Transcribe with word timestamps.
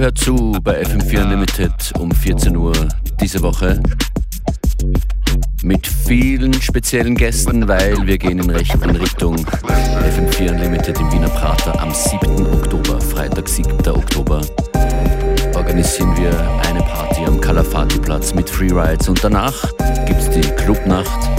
Hört 0.00 0.18
zu, 0.18 0.52
bei 0.62 0.82
FM4 0.82 1.22
Unlimited 1.22 1.92
um 1.98 2.10
14 2.10 2.56
Uhr 2.56 2.74
diese 3.20 3.40
Woche. 3.42 3.80
Mit 5.62 5.86
vielen 5.86 6.52
speziellen 6.54 7.14
Gästen, 7.14 7.66
weil 7.68 7.96
wir 8.06 8.18
gehen 8.18 8.38
in, 8.38 8.50
Recht, 8.50 8.74
in 8.74 8.96
Richtung 8.96 9.36
FM4 9.36 10.50
Unlimited 10.50 10.98
im 10.98 11.12
Wiener 11.12 11.28
Prater 11.28 11.80
am 11.80 11.92
7. 11.94 12.46
Oktober, 12.52 13.00
Freitag 13.00 13.48
7. 13.48 13.72
Oktober, 13.88 14.42
organisieren 15.54 16.14
wir 16.16 16.32
eine 16.68 16.80
Party 16.80 17.24
am 17.24 17.40
Kalafati-Platz 17.40 18.34
mit 18.34 18.50
Freerides 18.50 19.08
und 19.08 19.22
danach 19.22 19.54
gibt 20.06 20.20
es 20.20 20.30
die 20.30 20.42
Clubnacht 20.62 21.30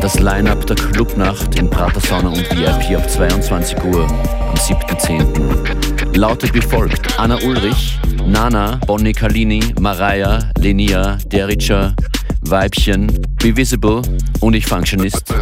das 0.00 0.20
Line-Up 0.20 0.66
der 0.66 0.76
Clubnacht 0.76 1.58
in 1.58 1.68
Prater 1.70 2.00
Sauna 2.00 2.28
und 2.28 2.50
VIP 2.50 2.98
ab 2.98 3.08
22 3.08 3.82
Uhr 3.84 4.04
am 4.04 4.54
7.10. 4.54 5.85
lautet 6.16 6.54
wie 6.54 6.60
folgt: 6.60 7.18
Anna 7.18 7.36
Ulrich, 7.44 7.98
Nana, 8.26 8.80
Bonnie 8.86 9.12
Kalini, 9.12 9.62
Mariah, 9.80 10.50
Lenia, 10.58 11.18
Derica, 11.26 11.94
Weibchen, 12.42 13.06
Be 13.38 13.56
Visible 13.56 14.02
und 14.40 14.54
ich 14.54 14.66
Functionist. 14.66 15.34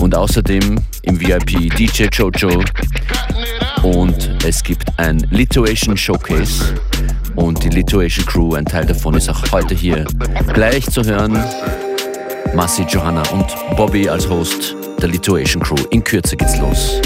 Und 0.00 0.14
außerdem 0.14 0.80
im 1.02 1.20
VIP 1.20 1.74
DJ 1.76 2.04
Jojo 2.12 2.62
und 3.82 4.44
es 4.44 4.62
gibt 4.62 4.84
ein 4.98 5.18
Lituation 5.30 5.96
Showcase 5.96 6.74
und 7.36 7.62
die 7.62 7.68
Lituation 7.68 8.26
Crew, 8.26 8.54
ein 8.54 8.64
Teil 8.64 8.86
davon 8.86 9.14
ist 9.14 9.28
auch 9.28 9.42
heute 9.52 9.74
hier 9.74 10.04
gleich 10.52 10.88
zu 10.90 11.02
hören. 11.02 11.38
Massi, 12.54 12.82
Johanna 12.88 13.22
und 13.30 13.46
Bobby 13.76 14.08
als 14.08 14.28
Host 14.28 14.76
der 15.00 15.08
Lituation 15.08 15.62
Crew. 15.62 15.76
In 15.90 16.02
Kürze 16.02 16.36
geht's 16.36 16.58
los. 16.58 17.00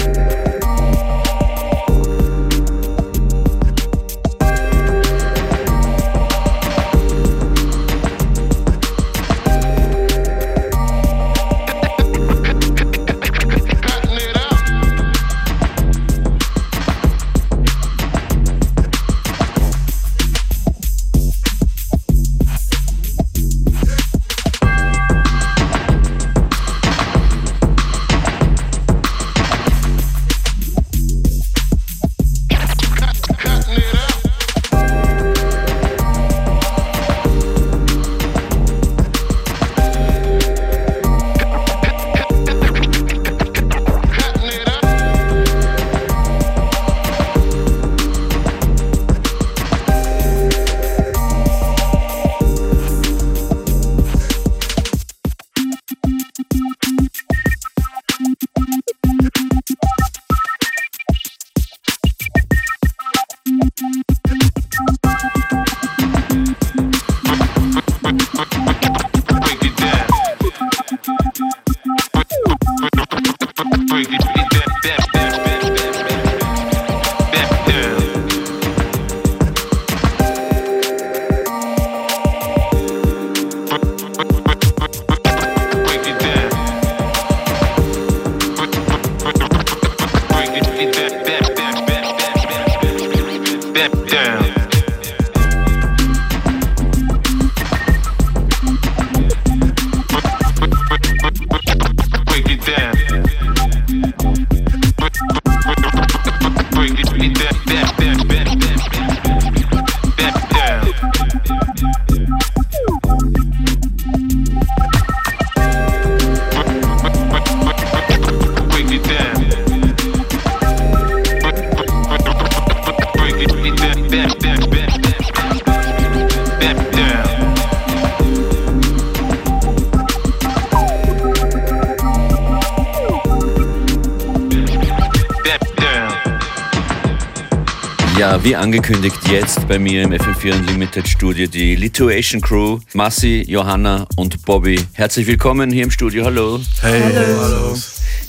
Wie 138.43 138.57
angekündigt, 138.57 139.15
jetzt 139.31 139.65
bei 139.69 139.79
mir 139.79 140.03
im 140.03 140.11
FM4 140.11 140.53
Unlimited 140.53 141.07
Studio 141.07 141.47
die 141.47 141.75
Lituation 141.75 142.41
Crew, 142.41 142.77
Massi, 142.93 143.45
Johanna 143.47 144.05
und 144.17 144.43
Bobby. 144.43 144.77
Herzlich 144.91 145.27
willkommen 145.27 145.71
hier 145.71 145.85
im 145.85 145.91
Studio. 145.91 146.25
Hallo. 146.25 146.59
Hey, 146.81 147.01
hallo. 147.01 147.41
hallo. 147.41 147.77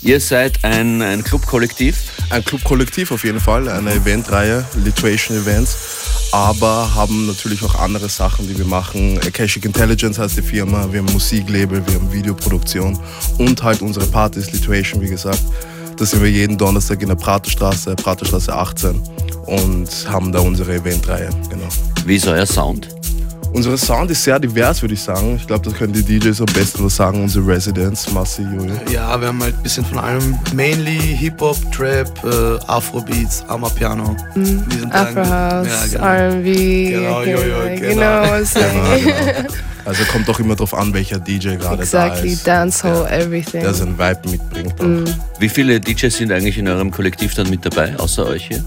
Ihr 0.02 0.20
seid 0.20 0.62
ein, 0.62 1.02
ein 1.02 1.24
Clubkollektiv? 1.24 1.96
Ein 2.30 2.44
Clubkollektiv 2.44 3.10
auf 3.10 3.24
jeden 3.24 3.40
Fall, 3.40 3.68
eine 3.68 3.92
Eventreihe, 3.92 4.64
Lituation 4.84 5.36
Events, 5.36 5.76
aber 6.30 6.94
haben 6.94 7.26
natürlich 7.26 7.64
auch 7.64 7.74
andere 7.74 8.08
Sachen, 8.08 8.46
die 8.46 8.56
wir 8.56 8.66
machen. 8.66 9.18
Akashic 9.26 9.64
Intelligence 9.64 10.20
heißt 10.20 10.36
die 10.36 10.42
Firma, 10.42 10.92
wir 10.92 11.00
haben 11.00 11.12
Musiklabel, 11.12 11.84
wir 11.84 11.94
haben 11.94 12.12
Videoproduktion 12.12 12.96
und 13.38 13.60
halt 13.64 13.82
unsere 13.82 14.06
Partys, 14.06 14.52
Lituation, 14.52 15.00
wie 15.00 15.08
gesagt. 15.08 15.42
Da 15.96 16.04
sind 16.04 16.22
wir 16.22 16.30
jeden 16.30 16.58
Donnerstag 16.58 17.00
in 17.02 17.08
der 17.08 17.14
Praterstraße, 17.14 17.94
Praterstraße 17.94 18.52
18 18.52 19.00
und 19.46 19.88
haben 20.08 20.32
da 20.32 20.40
unsere 20.40 20.74
Eventreihe. 20.74 21.30
Genau. 21.48 21.68
Wie 22.04 22.16
ist 22.16 22.26
euer 22.26 22.46
Sound? 22.46 22.88
Unser 23.52 23.78
Sound 23.78 24.10
ist 24.10 24.24
sehr 24.24 24.40
divers, 24.40 24.82
würde 24.82 24.94
ich 24.94 25.00
sagen. 25.00 25.36
Ich 25.36 25.46
glaube, 25.46 25.64
das 25.64 25.74
können 25.74 25.92
die 25.92 26.02
DJs 26.02 26.40
am 26.40 26.46
besten 26.46 26.84
was 26.84 26.96
sagen, 26.96 27.22
unsere 27.22 27.46
Residents, 27.46 28.10
Massi, 28.12 28.42
Julio. 28.42 28.74
Ja, 28.90 29.20
wir 29.20 29.28
haben 29.28 29.40
halt 29.40 29.54
ein 29.54 29.62
bisschen 29.62 29.84
von 29.84 29.98
allem. 29.98 30.36
Mainly 30.52 30.98
Hip-Hop, 30.98 31.56
Trap, 31.70 32.08
äh, 32.24 32.58
Afrobeats, 32.66 33.44
Amapiano. 33.46 34.16
Mhm. 34.34 34.64
Afro 34.90 35.24
House, 35.24 35.68
ja, 35.68 35.86
genau. 35.92 36.04
R&B. 36.04 36.90
Genau, 36.90 37.22
Jojo, 37.22 37.36
genau. 37.36 37.78
genau, 37.78 38.22
genau, 38.54 39.32
genau. 39.32 39.48
Also 39.84 40.04
kommt 40.04 40.28
doch 40.28 40.40
immer 40.40 40.54
darauf 40.54 40.74
an, 40.74 40.94
welcher 40.94 41.18
DJ 41.18 41.56
gerade 41.56 41.82
exactly, 41.82 42.28
da 42.28 42.34
ist. 42.34 42.46
Dancehall, 42.46 43.06
ja, 43.10 43.16
everything. 43.18 43.60
Der 43.62 43.74
seinen 43.74 43.98
Vibe 43.98 44.30
mitbringt. 44.30 44.82
Mm. 44.82 45.04
Wie 45.38 45.48
viele 45.48 45.80
DJs 45.80 46.16
sind 46.16 46.32
eigentlich 46.32 46.58
in 46.58 46.68
eurem 46.68 46.90
Kollektiv 46.90 47.34
dann 47.34 47.50
mit 47.50 47.64
dabei, 47.64 47.94
außer 47.98 48.26
euch 48.26 48.46
hier? 48.48 48.64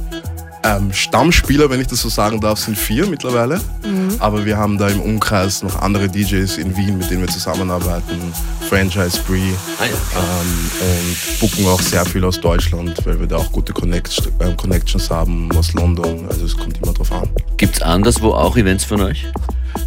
Ähm, 0.64 0.92
Stammspieler, 0.92 1.70
wenn 1.70 1.80
ich 1.80 1.88
das 1.88 2.02
so 2.02 2.10
sagen 2.10 2.42
darf, 2.42 2.60
sind 2.60 2.78
vier 2.78 3.08
mittlerweile. 3.08 3.62
Mhm. 3.86 4.16
Aber 4.20 4.46
wir 4.46 4.58
haben 4.58 4.78
da 4.78 4.90
im 4.90 5.00
Umkreis 5.00 5.64
noch 5.64 5.82
andere 5.82 6.10
DJs 6.10 6.58
in 6.58 6.76
Wien, 6.76 6.98
mit 6.98 7.10
denen 7.10 7.22
wir 7.22 7.30
zusammenarbeiten. 7.30 8.34
Franchise 8.68 9.18
Spree. 9.18 9.52
Ah, 9.80 9.86
ja, 9.86 10.20
ähm, 10.20 10.72
und 10.82 11.40
booken 11.40 11.66
auch 11.68 11.82
sehr 11.82 12.06
viel 12.06 12.26
aus 12.26 12.42
Deutschland, 12.42 12.94
weil 13.06 13.20
wir 13.20 13.28
da 13.28 13.38
auch 13.38 13.52
gute 13.52 13.72
Connect 13.72 14.30
äh, 14.40 14.54
Connections 14.56 15.10
haben 15.10 15.50
aus 15.56 15.74
London. 15.74 16.26
Also 16.30 16.46
es 16.46 16.58
kommt 16.58 16.78
immer 16.84 16.94
drauf 16.94 17.12
an. 17.12 17.30
Gibt 17.58 17.76
es 17.76 17.82
anderswo 17.82 18.32
auch 18.32 18.58
Events 18.58 18.84
von 18.84 19.02
euch? 19.02 19.26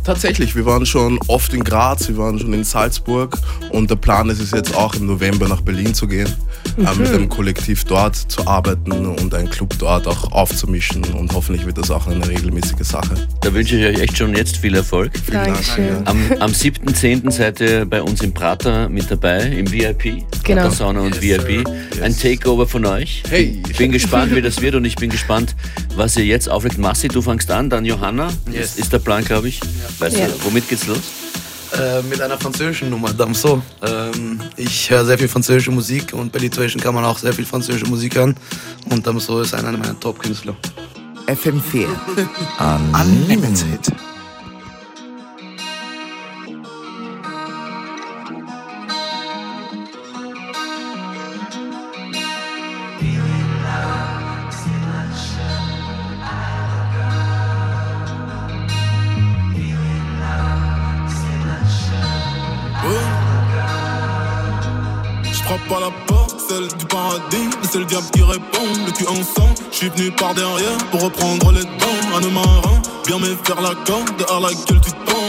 Tatsächlich, 0.04 0.56
wir 0.56 0.66
waren 0.66 0.86
schon 0.86 1.18
oft 1.26 1.52
in 1.54 1.64
Graz, 1.64 2.08
wir 2.08 2.16
waren 2.16 2.38
schon 2.38 2.52
in 2.52 2.64
Salzburg 2.64 3.36
und 3.70 3.90
der 3.90 3.96
Plan 3.96 4.28
ist 4.28 4.40
es 4.40 4.50
jetzt 4.50 4.74
auch 4.74 4.94
im 4.94 5.06
November 5.06 5.48
nach 5.48 5.60
Berlin 5.60 5.94
zu 5.94 6.06
gehen, 6.06 6.28
mhm. 6.76 6.86
äh, 6.86 6.94
mit 6.94 7.08
einem 7.08 7.28
Kollektiv 7.28 7.84
dort 7.84 8.16
zu 8.16 8.46
arbeiten 8.46 8.92
und 8.92 9.34
einen 9.34 9.50
Club 9.50 9.74
dort 9.78 10.06
auch 10.06 10.32
aufzumischen 10.32 11.04
und 11.14 11.32
hoffentlich 11.32 11.66
wird 11.66 11.78
das 11.78 11.90
auch 11.90 12.06
eine 12.06 12.26
regelmäßige 12.26 12.86
Sache. 12.86 13.14
Da 13.40 13.52
wünsche 13.52 13.76
ich 13.76 13.84
euch 13.84 14.00
echt 14.00 14.18
schon 14.18 14.34
jetzt 14.34 14.58
viel 14.58 14.74
Erfolg. 14.74 15.12
Vielen 15.24 15.44
Dankeschön. 15.44 16.04
Dank. 16.04 16.08
Am, 16.08 16.32
am 16.40 16.50
7.10. 16.50 17.30
seid 17.30 17.60
ihr 17.60 17.84
bei 17.84 18.02
uns 18.02 18.22
im 18.22 18.32
Prater 18.32 18.88
mit 18.88 19.10
dabei, 19.10 19.42
im 19.42 19.70
VIP. 19.70 20.24
genau. 20.44 20.70
Sauna 20.70 21.00
und 21.00 21.22
yes, 21.22 21.44
VIP. 21.44 21.68
Yes. 21.68 22.02
Ein 22.02 22.16
Takeover 22.16 22.66
von 22.66 22.84
euch. 22.86 23.22
Hey. 23.28 23.62
Ich 23.68 23.76
bin 23.76 23.92
gespannt, 23.92 24.34
wie 24.34 24.42
das 24.42 24.60
wird 24.60 24.74
und 24.74 24.84
ich 24.84 24.96
bin 24.96 25.10
gespannt, 25.10 25.54
was 25.96 26.16
ihr 26.16 26.24
jetzt 26.24 26.48
auflegt. 26.48 26.78
Massi, 26.78 27.08
du 27.08 27.22
fängst 27.22 27.50
an, 27.50 27.70
dann 27.70 27.84
Johanna. 27.84 28.30
Yes. 28.50 28.76
Ist 28.76 28.92
der 28.92 28.98
Plan, 28.98 29.24
glaube 29.24 29.48
ich. 29.48 29.60
Weißt 29.98 30.16
ja. 30.16 30.26
du, 30.26 30.44
womit 30.44 30.68
geht's 30.68 30.86
los? 30.86 30.98
Äh, 31.72 32.02
mit 32.02 32.20
einer 32.20 32.36
französischen 32.36 32.90
Nummer, 32.90 33.12
Damso. 33.12 33.62
Ähm, 33.82 34.40
ich 34.56 34.90
höre 34.90 35.04
sehr 35.04 35.18
viel 35.18 35.28
französische 35.28 35.70
Musik 35.70 36.12
und 36.12 36.32
bei 36.32 36.40
Lituation 36.40 36.82
kann 36.82 36.94
man 36.94 37.04
auch 37.04 37.18
sehr 37.18 37.32
viel 37.32 37.44
französische 37.44 37.86
Musik 37.86 38.16
hören. 38.16 38.34
Und 38.90 39.06
Damso 39.06 39.40
ist 39.40 39.54
einer 39.54 39.72
meiner 39.72 39.98
Top-Künstler. 40.00 40.56
FM4 41.26 41.86
Unlimited. 42.92 43.92
c'est 67.70 67.78
le 67.78 67.84
diable 67.84 68.06
qui 68.12 68.22
répond, 68.22 68.66
le 68.84 68.90
cul 68.90 69.06
en 69.06 69.14
sang. 69.22 69.48
Je 69.70 69.76
suis 69.76 69.88
venu 69.90 70.10
par 70.12 70.34
derrière 70.34 70.78
pour 70.90 71.02
reprendre 71.02 71.52
les 71.52 71.62
dents. 71.62 72.16
Un 72.16 72.30
marin, 72.30 72.82
bien 73.06 73.18
me 73.18 73.36
faire 73.44 73.60
la 73.60 73.74
corde 73.86 74.26
à 74.28 74.40
laquelle 74.40 74.80
tu 74.80 74.90
tends. 74.90 75.19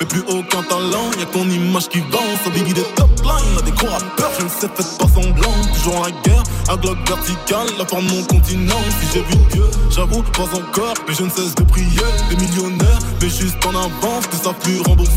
Mais 0.00 0.06
plus 0.06 0.22
aucun 0.28 0.62
talent. 0.62 1.10
Y'a 1.18 1.26
ton 1.26 1.48
image 1.48 1.88
qui 1.88 2.00
vend, 2.00 2.18
ça 2.44 2.50
biggie 2.50 2.74
des 2.74 2.82
top 2.96 3.10
lines. 3.22 3.58
A 3.58 3.62
des 3.62 3.72
gros 3.72 3.88
rappeurs, 3.88 4.30
je 4.38 4.44
ne 4.44 4.48
sais, 4.48 4.68
faites 4.74 4.98
pas 4.98 5.08
semblant. 5.08 5.52
Toujours 5.74 6.02
la 6.04 6.10
guerre, 6.22 6.42
à 6.68 6.76
glock 6.76 6.98
verticale, 7.06 7.66
la 7.78 7.84
forme 7.84 8.06
de 8.06 8.12
mon 8.12 8.22
continent. 8.24 8.82
Si 9.00 9.06
j'ai 9.14 9.22
vu 9.22 9.36
Dieu, 9.52 9.64
j'avoue, 9.90 10.22
pas 10.22 10.48
encore, 10.54 10.94
mais 11.06 11.14
je 11.14 11.24
ne 11.24 11.30
cesse 11.30 11.54
de 11.54 11.64
prier. 11.64 11.88
Des 12.30 12.36
millionnaires, 12.36 12.98
mais 13.20 13.28
juste 13.28 13.64
en 13.66 13.70
avance, 13.70 14.26
que 14.30 14.36
ça 14.36 14.52
plus 14.52 14.80
rembourser. 14.82 15.10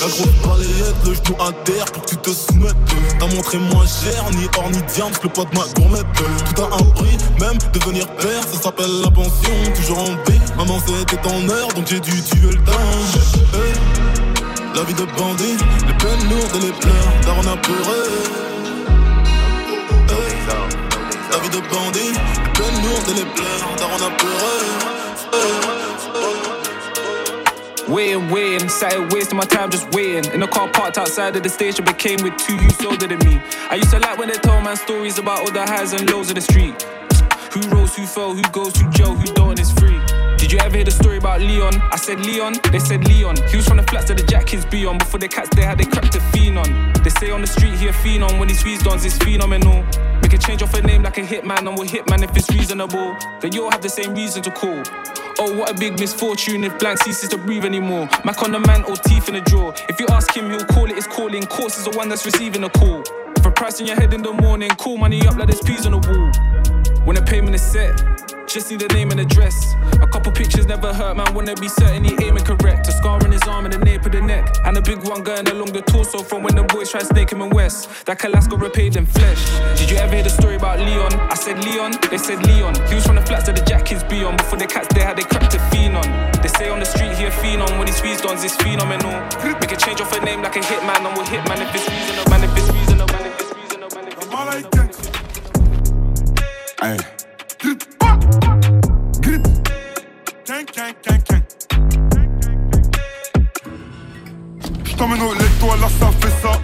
La 0.00 0.08
grosse 0.08 0.34
balayette, 0.44 0.96
le 1.04 1.14
genou 1.14 1.36
à 1.40 1.52
terre 1.64 1.84
pour 1.92 2.02
que 2.02 2.10
tu 2.10 2.16
te 2.16 2.30
soumettes. 2.30 2.76
T'as 3.18 3.26
montré 3.26 3.58
moins 3.58 3.86
cher, 3.86 4.24
ni 4.32 4.46
or 4.58 4.70
ni 4.70 4.82
diamant, 4.92 5.10
le 5.22 5.28
poids 5.28 5.44
de 5.44 5.56
ma 5.56 5.64
gourmette. 5.74 6.06
Tout 6.54 6.62
a 6.62 6.66
un 6.66 6.84
prix, 6.94 7.16
même 7.40 7.58
devenir 7.72 8.06
père, 8.16 8.42
ça 8.52 8.60
s'appelle 8.60 9.00
la 9.02 9.10
pension. 9.10 9.54
Toujours 9.76 9.98
en 10.00 10.12
B, 10.12 10.34
maman 10.56 10.78
c'était 10.84 11.28
en 11.28 11.48
heure, 11.48 11.68
donc 11.74 11.86
j'ai 11.88 12.00
dû 12.00 12.22
tuer 12.22 12.50
le 12.50 12.64
temps. 12.64 13.43
La 14.74 14.82
vie 14.82 14.94
de 14.94 15.04
bandit, 15.16 15.56
les 15.86 15.94
peines 15.94 16.28
lourdes 16.30 16.56
et 16.56 16.66
les 16.66 16.72
pleurs, 16.72 17.52
a 17.52 17.56
pleuré. 17.56 18.00
La 21.30 21.38
vie 21.38 21.48
de 21.50 21.60
bandit, 21.68 22.12
les 22.12 22.50
peines 22.52 22.82
lourdes 22.82 23.08
et 23.08 23.14
les 23.14 23.26
pleurs, 23.34 23.64
a. 23.70 24.34
Waiting, 27.86 28.30
waiting, 28.30 28.68
wasting 29.10 29.36
my 29.36 29.44
time 29.44 29.70
just 29.70 29.86
waiting. 29.92 30.24
In 30.32 30.40
the 30.40 30.46
car 30.46 30.68
parked 30.72 30.96
outside 30.96 31.36
of 31.36 31.42
the 31.42 31.48
station, 31.48 31.84
became 31.84 32.22
with 32.22 32.36
two 32.38 32.56
youths 32.56 32.84
older 32.84 33.06
than 33.06 33.18
me. 33.18 33.40
I 33.70 33.76
used 33.76 33.90
to 33.90 33.98
like 33.98 34.18
when 34.18 34.28
they 34.28 34.38
told 34.38 34.64
man 34.64 34.76
stories 34.76 35.18
about 35.18 35.40
all 35.40 35.52
the 35.52 35.62
highs 35.62 35.92
and 35.92 36.10
lows 36.10 36.30
of 36.30 36.36
the 36.36 36.40
street. 36.40 36.82
Who 37.52 37.60
rose, 37.68 37.94
who 37.94 38.06
fell, 38.06 38.34
who 38.34 38.42
goes 38.50 38.72
to 38.74 38.88
jail, 38.90 39.14
who 39.14 39.26
don't, 39.34 39.60
is 39.60 39.70
free. 39.70 40.03
You 40.54 40.60
ever 40.60 40.76
hear 40.76 40.84
the 40.84 40.92
story 40.92 41.18
about 41.18 41.40
Leon? 41.40 41.82
I 41.90 41.96
said 41.96 42.20
Leon, 42.20 42.54
they 42.70 42.78
said 42.78 43.04
Leon. 43.08 43.34
He 43.50 43.56
was 43.56 43.66
from 43.66 43.78
the 43.78 43.82
flats 43.82 44.06
that 44.06 44.18
the 44.18 44.22
jack 44.22 44.46
be 44.70 44.86
on. 44.86 44.98
Before 44.98 45.18
the 45.18 45.26
cats, 45.26 45.48
they 45.56 45.64
had 45.64 45.78
they 45.78 45.84
cracked 45.84 46.14
a 46.14 46.20
fiend 46.30 46.56
on. 46.56 46.92
They 47.02 47.10
say 47.10 47.32
on 47.32 47.40
the 47.40 47.48
street 47.48 47.74
he 47.74 47.88
a 47.88 47.92
fiend 47.92 48.22
on. 48.22 48.38
When 48.38 48.48
he 48.48 48.54
squeezed 48.54 48.86
on, 48.86 49.04
it's 49.04 49.18
phenomenal. 49.18 49.84
We 50.22 50.28
can 50.28 50.38
change 50.38 50.62
off 50.62 50.72
a 50.74 50.80
name 50.80 51.02
like 51.02 51.18
a 51.18 51.22
hitman, 51.22 51.66
and 51.66 51.76
we'll 51.76 51.88
hitman 51.88 52.22
if 52.22 52.36
it's 52.36 52.48
reasonable. 52.52 53.16
Then 53.40 53.50
you'll 53.52 53.72
have 53.72 53.82
the 53.82 53.88
same 53.88 54.14
reason 54.14 54.44
to 54.44 54.52
call. 54.52 54.80
Oh, 55.40 55.58
what 55.58 55.72
a 55.72 55.74
big 55.74 55.98
misfortune 55.98 56.62
if 56.62 56.78
blank 56.78 57.00
ceases 57.00 57.30
to 57.30 57.36
breathe 57.36 57.64
anymore. 57.64 58.08
Mac 58.24 58.40
on 58.44 58.52
the 58.52 58.60
man 58.60 58.84
or 58.84 58.94
teeth 58.94 59.26
in 59.26 59.34
the 59.34 59.40
drawer. 59.40 59.74
If 59.88 59.98
you 59.98 60.06
ask 60.10 60.32
him, 60.36 60.50
he'll 60.52 60.64
call 60.66 60.88
it 60.88 60.94
his 60.94 61.08
calling. 61.08 61.42
Course 61.46 61.78
is 61.78 61.84
the 61.86 61.96
one 61.98 62.08
that's 62.08 62.24
receiving 62.24 62.62
a 62.62 62.70
call. 62.70 63.02
For 63.42 63.50
price 63.50 63.80
in 63.80 63.88
your 63.88 63.96
head 63.96 64.14
in 64.14 64.22
the 64.22 64.32
morning, 64.32 64.70
call 64.70 64.98
money 64.98 65.26
up 65.26 65.34
like 65.34 65.48
there's 65.48 65.62
peas 65.62 65.84
on 65.84 65.98
the 65.98 65.98
wall. 65.98 66.73
When 67.04 67.16
the 67.16 67.22
payment 67.22 67.54
is 67.54 67.60
set, 67.60 68.02
just 68.48 68.70
need 68.70 68.80
the 68.80 68.88
name 68.94 69.10
and 69.10 69.20
address. 69.20 69.74
A 70.00 70.06
couple 70.06 70.32
pictures 70.32 70.66
never 70.66 70.92
hurt, 70.92 71.16
man. 71.16 71.34
Wanna 71.34 71.54
be 71.54 71.68
certain 71.68 72.02
he 72.02 72.16
aiming 72.24 72.44
correct. 72.44 72.88
A 72.88 72.92
scar 72.92 73.22
on 73.22 73.30
his 73.30 73.42
arm 73.42 73.66
and 73.66 73.74
the 73.74 73.78
nape 73.78 74.06
of 74.06 74.12
the 74.12 74.22
neck. 74.22 74.56
And 74.64 74.76
a 74.78 74.80
big 74.80 75.04
one 75.04 75.22
going 75.22 75.46
along 75.48 75.72
the 75.72 75.82
torso 75.82 76.22
from 76.22 76.42
when 76.42 76.54
the 76.54 76.62
boys 76.62 76.90
tried 76.90 77.06
snake 77.06 77.30
him 77.30 77.42
in 77.42 77.50
West. 77.50 78.06
That 78.06 78.18
Kalasco 78.18 78.58
repaid 78.60 78.96
in 78.96 79.04
flesh. 79.04 79.40
Did 79.78 79.90
you 79.90 79.98
ever 79.98 80.14
hear 80.14 80.22
the 80.22 80.30
story 80.30 80.56
about 80.56 80.78
Leon? 80.78 81.12
I 81.28 81.34
said 81.34 81.62
Leon, 81.64 81.92
they 82.10 82.16
said 82.16 82.40
Leon. 82.46 82.74
He 82.88 82.94
was 82.94 83.04
from 83.04 83.16
the 83.16 83.26
flats 83.26 83.46
that 83.46 83.56
the 83.56 83.64
jack 83.64 83.84
kids 83.84 84.02
be 84.04 84.24
on. 84.24 84.36
Before 84.38 84.58
the 84.58 84.66
cats 84.66 84.88
they 84.94 85.02
had 85.02 85.16
they 85.16 85.24
cracked 85.24 85.54
a 85.54 85.60
fiend 85.68 85.96
on. 85.96 86.08
They 86.40 86.48
say 86.48 86.70
on 86.70 86.80
the 86.80 86.86
street 86.86 87.12
he 87.18 87.24
a 87.24 87.60
on. 87.60 87.78
When 87.78 87.86
he 87.86 87.92
squeezed 87.92 88.24
on, 88.24 88.36
it's 88.38 88.56
phenomenal. 88.56 89.12
Make 89.60 89.72
a 89.72 89.76
change 89.76 90.00
off 90.00 90.16
a 90.16 90.24
name 90.24 90.40
like 90.40 90.56
a 90.56 90.60
hitman. 90.60 91.04
And 91.04 91.12
we'll 91.16 91.26
hitman 91.26 91.60
if 91.60 91.74
it's 91.74 91.84
reasonable, 91.84 92.30
man. 92.30 92.44
If 92.44 92.56
it's 92.56 92.70
reasonable, 92.72 93.12
man. 93.12 93.26
If 93.26 93.40
it's 93.40 93.52
reasonable, 93.56 93.94
man. 93.94 94.08
If 94.08 94.18
it's 94.18 94.96
reasonable. 94.96 95.23
Hey. 96.84 96.98
Grip. 97.60 97.82
Au 105.00 105.32
lait, 105.32 105.44
toi 105.60 105.76
là, 105.80 105.88
ça 105.98 106.10
fait 106.20 106.34
ça. 106.42 106.60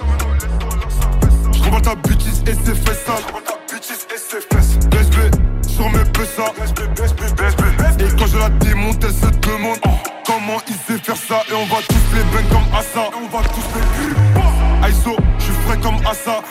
J'remballe 1.52 1.80
ta 1.80 1.94
bêtise 1.94 2.42
et 2.46 2.52
ses 2.52 2.74
fesses 2.74 3.04
ça 3.06 3.14
ta 3.46 3.72
bêtise 3.72 4.06
et 4.12 4.18
ses 4.18 4.40
fesses. 4.40 4.76
BSB, 4.90 5.66
sur 5.66 5.88
mes 5.88 6.04
pesas. 6.12 6.52
BSB, 6.96 7.20
BSB, 7.36 8.02
Et 8.02 8.16
quand 8.18 8.26
je 8.26 8.36
la 8.36 8.50
démonte, 8.50 9.02
elle 9.02 9.14
se 9.14 9.30
demande 9.48 9.78
comment 10.26 10.60
il 10.68 10.74
sait 10.74 11.02
faire 11.02 11.16
ça. 11.16 11.42
Et 11.50 11.54
on 11.54 11.64
va 11.64 11.80
tous 11.88 12.14
les 12.14 12.24
bang 12.24 12.46
comme 12.50 12.74
Assa. 12.78 13.08
Et 13.08 13.16
on 13.16 13.28
va 13.28 13.42
tous 13.48 13.64
les. 13.74 14.90
ISO, 14.90 15.16
j'suis 15.38 15.54
frais 15.66 15.78
comme 15.78 15.96
Assa. 16.06 16.42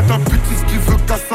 À 0.00 0.02
ta 0.02 0.16
bêtise 0.16 0.64
qui 0.66 0.78
veut 0.78 0.96
casser. 1.06 1.34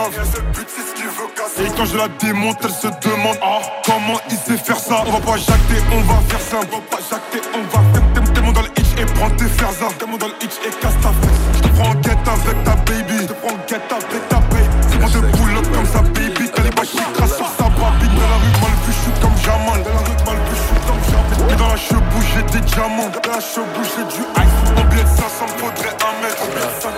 Et 1.61 1.69
quand 1.77 1.85
je 1.85 1.97
la 1.97 2.07
démonte, 2.07 2.57
elle 2.63 2.71
se 2.71 2.87
demande 2.87 3.37
ah, 3.43 3.61
comment 3.85 4.19
il 4.27 4.37
sait 4.37 4.57
faire 4.57 4.79
ça. 4.79 5.03
On 5.05 5.11
va 5.11 5.19
pas 5.19 5.37
jacter, 5.37 5.77
on 5.93 6.01
va 6.01 6.19
faire 6.27 6.41
ça. 6.41 6.57
On 6.57 6.75
va 6.75 6.81
pas 6.89 6.97
jacter, 6.97 7.41
on 7.53 7.61
va 7.61 7.83
faire. 7.93 8.05
Mon 8.45 8.51
dans 8.51 8.61
le 8.61 8.69
hitch 8.77 8.93
et 8.97 9.05
prends 9.13 9.29
tes 9.31 9.45
fers. 9.45 9.69
T'es 9.99 10.05
mon 10.05 10.17
dans 10.17 10.27
le 10.27 10.33
hitch 10.41 10.57
et 10.65 10.69
casse 10.81 10.97
ta 11.01 11.09
fesse. 11.09 11.41
Je 11.55 11.61
te 11.61 11.67
prends 11.77 11.89
en 11.89 11.95
guette 11.95 12.25
avec 12.25 12.63
ta 12.63 12.75
baby. 12.89 13.17
Je 13.21 13.27
te 13.27 13.33
prends 13.33 13.53
en 13.53 13.65
guette 13.69 13.91
avec 13.91 14.29
ta 14.29 14.39
baby. 14.49 14.97
Moi 14.99 15.09
pull 15.09 15.57
up 15.57 15.67
comme 15.73 15.85
ça, 15.85 16.01
baby. 16.01 16.49
T'as 16.53 16.63
les 16.63 16.69
qui 16.69 16.97
crassent 17.13 17.37
sur 17.37 17.49
sa 17.57 17.69
babine. 17.69 18.17
Dans 18.17 18.29
la 18.33 18.37
rue, 18.41 18.55
mal 18.61 18.75
vu, 18.81 18.93
shoot 18.93 19.17
comme 19.21 19.37
Jamal. 19.45 19.81
Dans 19.81 19.93
la 19.93 20.03
rue, 20.09 20.25
mal 20.25 20.39
vu, 20.41 20.55
shoot 20.57 20.81
comme 20.89 21.03
Jamal. 21.05 21.53
Et 21.53 21.55
dans 21.55 21.69
la 21.69 21.77
cheveux, 21.77 22.25
j'ai 22.33 22.43
des 22.53 22.65
diamants. 22.65 23.09
Dans 23.13 23.31
la 23.31 23.41
cheveux, 23.41 23.85
j'ai 23.93 24.05
du 24.09 24.21
ice. 24.25 24.57
En 24.73 24.85
billet 24.89 25.03
de 25.03 25.09
500, 25.09 25.53
faudrait 25.57 25.97
un 26.01 26.13
mètre. 26.21 26.94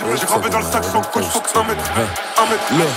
J'ai 0.00 0.26
gravé 0.26 0.50
dans 0.50 0.58
le 0.58 0.64
sac 0.64 0.84
sans 0.84 1.02
coach, 1.02 1.24
faut 1.24 1.40
que 1.40 1.58
un 1.58 1.64
mètre. 1.64 1.84
Look, 2.72 2.88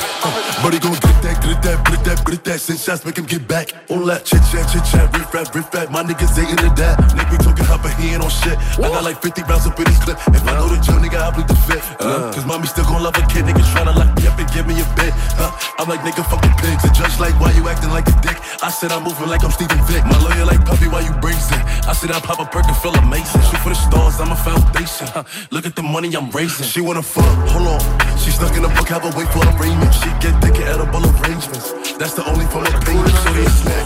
buddy 0.63 0.79
gon' 0.79 0.91
get 0.91 1.21
that, 1.21 1.39
get 1.41 1.61
that, 1.61 1.77
get 1.85 2.03
that, 2.03 2.25
get 2.25 2.43
that. 2.43 2.59
Send 2.59 2.79
shots, 2.79 3.05
make 3.05 3.17
him 3.17 3.25
get 3.25 3.47
back. 3.47 3.73
All 3.89 4.03
that 4.05 4.25
chit 4.25 4.41
chat, 4.51 4.67
chit 4.71 4.83
chat, 4.85 5.11
riff 5.13 5.33
rap, 5.33 5.53
riff 5.53 5.73
rap. 5.73 5.91
My 5.91 6.03
niggas 6.03 6.33
ain't 6.39 6.49
into 6.49 6.69
that. 6.81 6.97
Nigga, 7.13 7.31
we 7.31 7.37
talking 7.37 7.65
hop 7.65 7.85
he 7.99 8.13
ain't 8.15 8.23
on 8.23 8.29
shit. 8.29 8.57
I 8.79 8.89
got 8.89 9.03
like 9.03 9.21
50 9.21 9.43
rounds 9.43 9.67
up 9.67 9.77
in 9.77 9.85
this 9.85 9.99
clip. 10.03 10.17
If 10.33 10.43
I 10.47 10.55
know 10.55 10.67
the 10.67 10.81
drill, 10.81 10.99
nigga, 10.99 11.19
I 11.21 11.31
bleed 11.31 11.47
the 11.47 11.55
fit. 11.67 11.83
Uh, 11.99 12.31
Cause 12.33 12.45
mommy 12.45 12.67
still 12.67 12.85
gon' 12.85 13.03
love 13.03 13.15
a 13.15 13.23
kid. 13.27 13.45
Niggas 13.45 13.69
tryna 13.75 13.95
lock 13.95 14.15
me 14.17 14.27
up 14.27 14.39
and 14.39 14.49
give 14.51 14.65
me 14.65 14.75
a 14.79 14.87
bit. 14.95 15.13
Uh, 15.37 15.51
I'm 15.77 15.87
like, 15.87 16.01
nigga, 16.01 16.23
fucking 16.25 16.55
pigs. 16.57 16.81
The 16.83 16.91
judge 16.95 17.19
like, 17.19 17.37
why 17.39 17.51
you 17.51 17.67
acting 17.67 17.91
like 17.91 18.07
a 18.07 18.15
dick? 18.21 18.37
I 18.63 18.71
said 18.71 18.91
I'm 18.91 19.03
moving 19.03 19.27
like 19.29 19.43
I'm 19.43 19.51
Stephen 19.51 19.79
Vick. 19.85 20.03
My 20.05 20.17
lawyer 20.23 20.45
like, 20.45 20.63
puppy, 20.65 20.87
why 20.87 21.01
you 21.01 21.13
brazen? 21.21 21.59
I 21.85 21.93
said 21.93 22.11
I 22.11 22.19
pop 22.19 22.39
a 22.39 22.45
perk 22.45 22.65
and 22.65 22.77
feel 22.77 22.95
amazing. 22.95 23.41
Shoot 23.45 23.61
for 23.61 23.69
the 23.69 23.79
stars, 23.79 24.19
I'm 24.19 24.31
a 24.31 24.35
foundation. 24.35 25.07
Uh, 25.15 25.23
look 25.51 25.65
at 25.65 25.75
the 25.75 25.83
money 25.83 26.09
I'm 26.15 26.29
raising. 26.31 26.65
She 26.65 26.81
wanna 26.86 27.01
fuck, 27.01 27.25
hold 27.50 27.68
on. 27.68 27.82
She 28.18 28.30
stuck 28.32 28.56
in 28.56 28.63
a 28.63 28.70
book, 28.70 28.88
have 28.89 29.04
a 29.06 29.18
wait 29.18 29.27
for 29.30 29.42
arraignment. 29.58 29.94
She 29.94 30.10
get 30.22 30.39
thick 30.42 30.56
at 30.62 30.68
edible 30.75 31.01
arrangements. 31.18 31.74
That's 31.98 32.13
the 32.13 32.24
only 32.30 32.46
form 32.46 32.65
of 32.65 32.74
payment. 32.86 33.10
So 33.10 33.34
they 33.34 33.46
snack. 33.46 33.86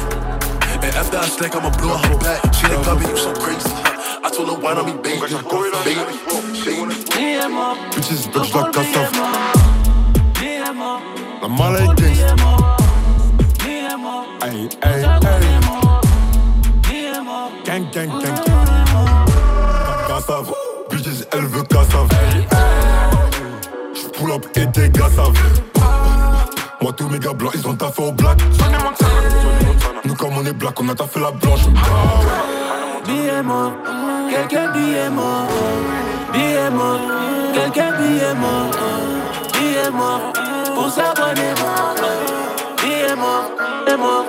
And 0.83 0.95
after 0.95 1.17
I 1.17 1.27
snack, 1.27 1.55
I'ma 1.55 1.69
blow 1.77 1.95
her 1.95 2.17
back. 2.19 2.53
She 2.53 2.67
like, 2.67 2.83
puppy, 2.83 3.07
you 3.07 3.17
so 3.17 3.33
crazy. 3.33 3.71
I 4.21 4.29
told 4.29 4.49
her, 4.49 4.59
why 4.59 4.73
don't 4.75 4.85
me 4.85 4.93
baby? 5.01 5.19
Baby, 5.21 6.03
baby. 6.67 6.93
Bitches, 7.93 8.27
bitch, 8.27 8.53
like 8.53 8.73
cassave. 8.73 9.15
La 11.41 11.47
mala 11.47 11.79
est 11.79 11.95
gangsta. 11.95 12.35
Ay, 14.41 14.69
ay, 14.81 15.03
ay. 15.05 15.58
pull-up 24.29 24.45
et 24.55 24.65
des 24.67 24.89
gars 24.89 25.09
savent. 25.09 25.33
Moi 26.81 26.93
tous 26.93 27.09
mes 27.09 27.19
gars 27.19 27.33
blancs 27.33 27.53
ils 27.55 27.67
ont 27.67 27.75
taffé 27.75 28.03
au 28.03 28.11
black. 28.11 28.39
Nous 30.05 30.15
comme 30.15 30.37
on 30.37 30.45
est 30.45 30.53
black 30.53 30.79
on 30.79 30.89
a 30.89 30.95
taffé 30.95 31.19
la 31.19 31.31
blanche. 31.31 31.61
Billet-moi, 33.05 33.73
quelqu'un 34.29 34.71
billet-moi 34.71 35.47
Billet-moi, 36.33 36.99
quelqu'un 37.53 37.91
billet-moi 37.97 38.71
Billet-moi, 39.53 40.19
pour 40.75 40.89
s'abonner. 40.89 41.53
Moi 41.59 41.95
Billet-moi, 42.83 43.51
billet-moi 43.85 44.25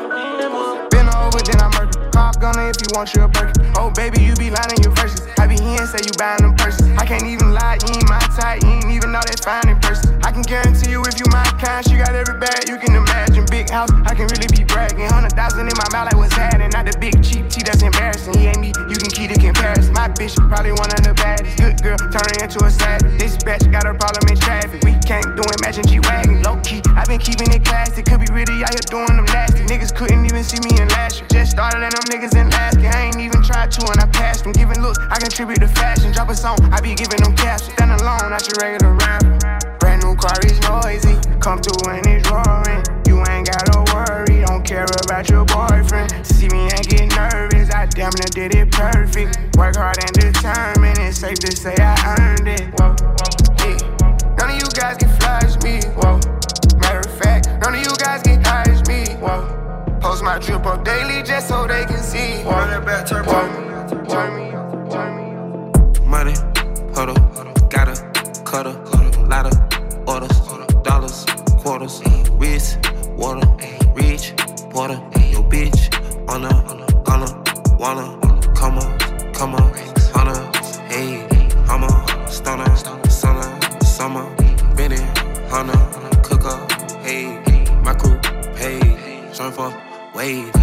if 2.71 2.79
you 2.79 2.89
want 2.95 3.12
your 3.15 3.29
perk. 3.29 3.50
Oh, 3.75 3.91
baby, 3.91 4.23
you 4.23 4.35
be 4.39 4.50
lying 4.50 4.79
your 4.83 4.95
verses. 4.95 5.27
I 5.39 5.47
be 5.50 5.59
here 5.59 5.83
and 5.83 5.91
say 5.91 5.99
you 6.07 6.15
buying 6.15 6.47
them 6.47 6.55
purses. 6.55 6.87
I 6.95 7.05
can't 7.05 7.27
even 7.27 7.50
lie, 7.50 7.83
you 7.83 7.99
ain't 7.99 8.09
my 8.09 8.23
type, 8.39 8.62
you 8.62 8.71
ain't 8.71 8.95
even 8.95 9.11
know 9.11 9.21
that 9.27 9.43
fine 9.43 9.67
in 9.67 9.79
person. 9.83 10.15
I 10.23 10.31
can 10.31 10.43
guarantee 10.43 10.95
you 10.95 11.03
if 11.03 11.19
you 11.19 11.27
my 11.35 11.43
kind, 11.59 11.83
she 11.83 11.99
got 11.99 12.15
every 12.15 12.39
bag 12.39 12.71
you 12.71 12.79
can 12.79 12.95
imagine. 12.95 13.45
Big 13.50 13.69
house, 13.69 13.91
I 14.07 14.15
can 14.15 14.31
really 14.31 14.47
be 14.55 14.62
bragging. 14.62 15.11
Hundred 15.11 15.35
thousand 15.35 15.67
in 15.67 15.75
my 15.75 15.89
mouth, 15.91 16.07
like 16.07 16.17
what's 16.17 16.35
happening? 16.35 16.71
Not 16.71 16.87
the 16.87 16.95
big 17.03 17.19
cheap 17.25 17.50
tea, 17.50 17.67
that's 17.67 17.83
embarrassing. 17.83 18.39
He 18.39 18.47
ain't 18.47 18.61
me, 18.62 18.71
you 18.87 18.97
can 18.97 19.11
keep 19.11 19.35
the 19.35 19.39
comparison. 19.41 19.93
My 19.93 20.07
bitch, 20.09 20.39
probably 20.49 20.73
one 20.73 20.95
of 20.95 21.03
the 21.03 21.15
baddest. 21.19 21.59
Good 21.59 21.83
girl, 21.83 21.99
turning 21.99 22.39
into 22.39 22.62
a 22.62 22.71
sad. 22.71 23.03
This 23.19 23.35
bitch 23.43 23.67
got 23.73 23.87
a 23.87 23.95
problem 23.99 24.31
in 24.31 24.39
traffic. 24.39 24.85
We 24.87 24.95
can't 25.03 25.27
do 25.35 25.43
it, 25.43 25.59
matching 25.61 25.87
G-Wagon. 25.91 26.43
Low 26.47 26.61
key, 26.62 26.81
i 26.97 27.04
been 27.06 27.20
keeping 27.20 27.50
it 27.52 27.64
classy, 27.64 28.02
could 28.02 28.20
be 28.20 28.26
really 28.32 28.62
out 28.62 28.70
here 28.70 28.87
doing 28.90 29.14
them 29.14 29.26
nasty. 29.26 29.62
Niggas 29.66 29.94
couldn't 29.94 30.25
even 30.25 30.42
see 30.42 30.59
me 30.61 30.80
in 30.80 30.88
last 30.88 31.20
year. 31.20 31.28
Just 31.30 31.52
started 31.52 31.82
at 31.82 31.92
them 31.92 32.06
niggas 32.11 32.35
in 32.35 32.52
asking. 32.52 32.87
I 32.87 33.06
ain't 33.06 33.20
even 33.20 33.42
tried 33.42 33.70
to, 33.73 33.87
and 33.90 34.00
I 34.00 34.06
passed 34.06 34.44
them. 34.44 34.52
Giving 34.52 34.80
looks, 34.82 34.99
I 35.11 35.18
contribute 35.18 35.61
to 35.61 35.68
fashion. 35.68 36.12
Drop 36.12 36.30
a 36.30 36.37
song, 36.37 36.59
I 36.73 36.80
be 36.80 36.94
giving 36.94 37.23
them 37.23 37.37
caps. 37.37 37.64
Stand 37.64 37.92
alone, 38.00 38.30
not 38.30 38.47
your 38.49 38.59
regular 38.59 38.94
rapper. 38.94 39.38
Brand 39.78 40.02
new 40.02 40.14
car 40.16 40.38
is 40.44 40.59
noisy, 40.66 41.16
come 41.40 41.61
through 41.62 41.92
and 41.92 42.06
it's 42.06 42.28
roaring. 42.30 42.82
You 43.06 43.23
ain't 43.30 43.49
gotta 43.49 43.80
worry, 43.94 44.44
don't 44.44 44.64
care 44.64 44.87
about 45.04 45.28
your 45.28 45.44
boyfriend. 45.44 46.26
See 46.26 46.49
me 46.49 46.68
and 46.68 46.87
get 46.87 47.14
nervous, 47.16 47.70
I 47.70 47.87
damn 47.87 48.12
near 48.18 48.30
did 48.30 48.54
it 48.54 48.70
perfect. 48.70 49.56
Work 49.56 49.76
hard 49.76 49.99
and 49.99 50.12
determined, 50.12 50.99
it's 50.99 51.18
safe 51.18 51.38
to 51.40 51.56
say 51.56 51.75
I 51.78 51.94
earned 52.18 52.49
it. 52.49 52.68
Whoa, 52.78 52.94
whoa, 52.99 53.30
yeah. 53.64 54.37
None 54.38 54.50
of 54.50 54.56
you 54.56 54.68
guys 54.75 54.97
can 54.97 55.09
flash 55.18 55.56
me, 55.62 55.80
whoa. 55.97 56.39
None 57.61 57.75
of 57.75 57.81
you 57.81 57.97
guys 57.99 58.23
get 58.23 58.47
high 58.47 58.64
as 58.69 58.87
me. 58.88 59.05
Whoa. 59.21 59.99
Post 60.00 60.25
my 60.25 60.38
drip 60.38 60.64
up 60.64 60.83
daily 60.83 61.23
just 61.23 61.49
so 61.49 61.67
they 61.67 61.85
can 61.85 62.02
see. 62.02 62.43
Whoa. 62.43 62.52
Run 62.52 62.83
it 62.83 62.87
back, 62.87 63.07
turn 63.07 63.26
me 63.26 63.33
up, 63.33 64.09
turn 64.09 64.35
me 64.37 64.50
up, 64.50 64.90
turn 64.90 65.17
me 65.17 65.25
up. 65.37 66.07
Money, 66.07 66.35
huddle, 66.95 67.14
gotta 67.69 67.95
cut 68.45 68.67
a 68.67 68.73
lot 69.29 69.47
of 69.47 70.09
orders, 70.09 70.40
dollars, 70.83 71.26
quarters, 71.59 72.02
wrist, 72.33 72.79
water, 73.11 73.47
reach, 73.95 74.33
water, 74.73 74.99
your 75.29 75.45
bitch 75.45 75.93
on 76.29 76.45
a, 76.45 76.55
on 77.11 77.23
a, 77.23 77.76
wanna, 77.76 78.19
come 78.55 78.79
on, 78.79 78.99
come 79.35 79.55
on, 79.55 79.71
on 80.17 80.29
a, 80.29 80.59
hey, 80.88 81.26
I'm 81.69 81.85
a 81.85 82.26
stunner, 82.31 82.75
summer, 83.09 83.61
summer, 83.83 84.25
renting, 84.75 85.07
hunter. 85.50 85.89
for 89.61 89.71
waves. 90.14 90.57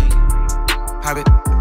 Hobbit. 1.04 1.57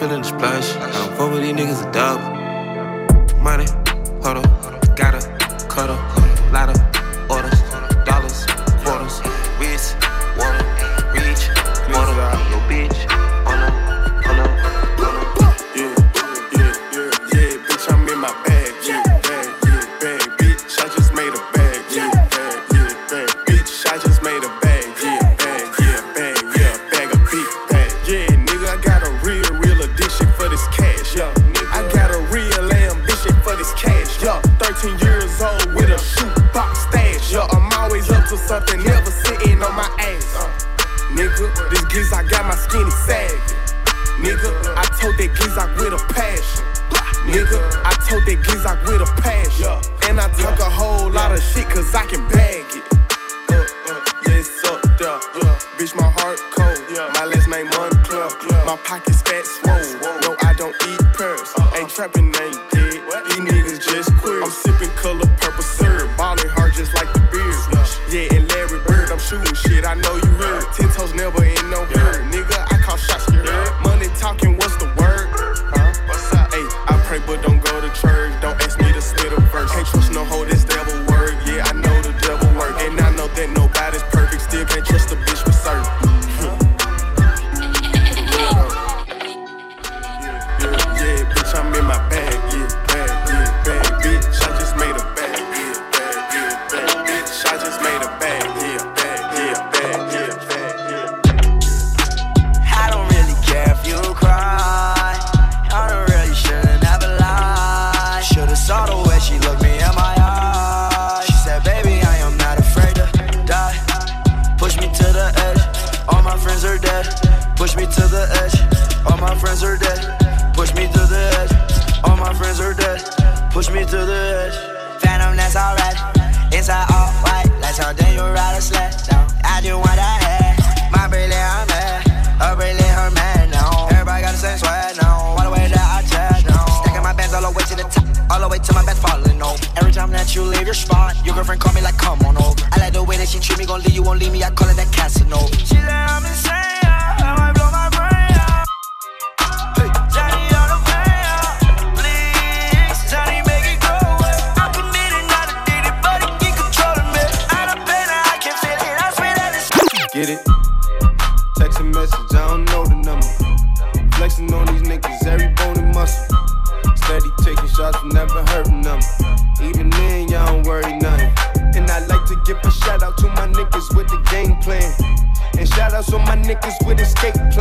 feeling 0.00 0.24
splash. 0.24 0.79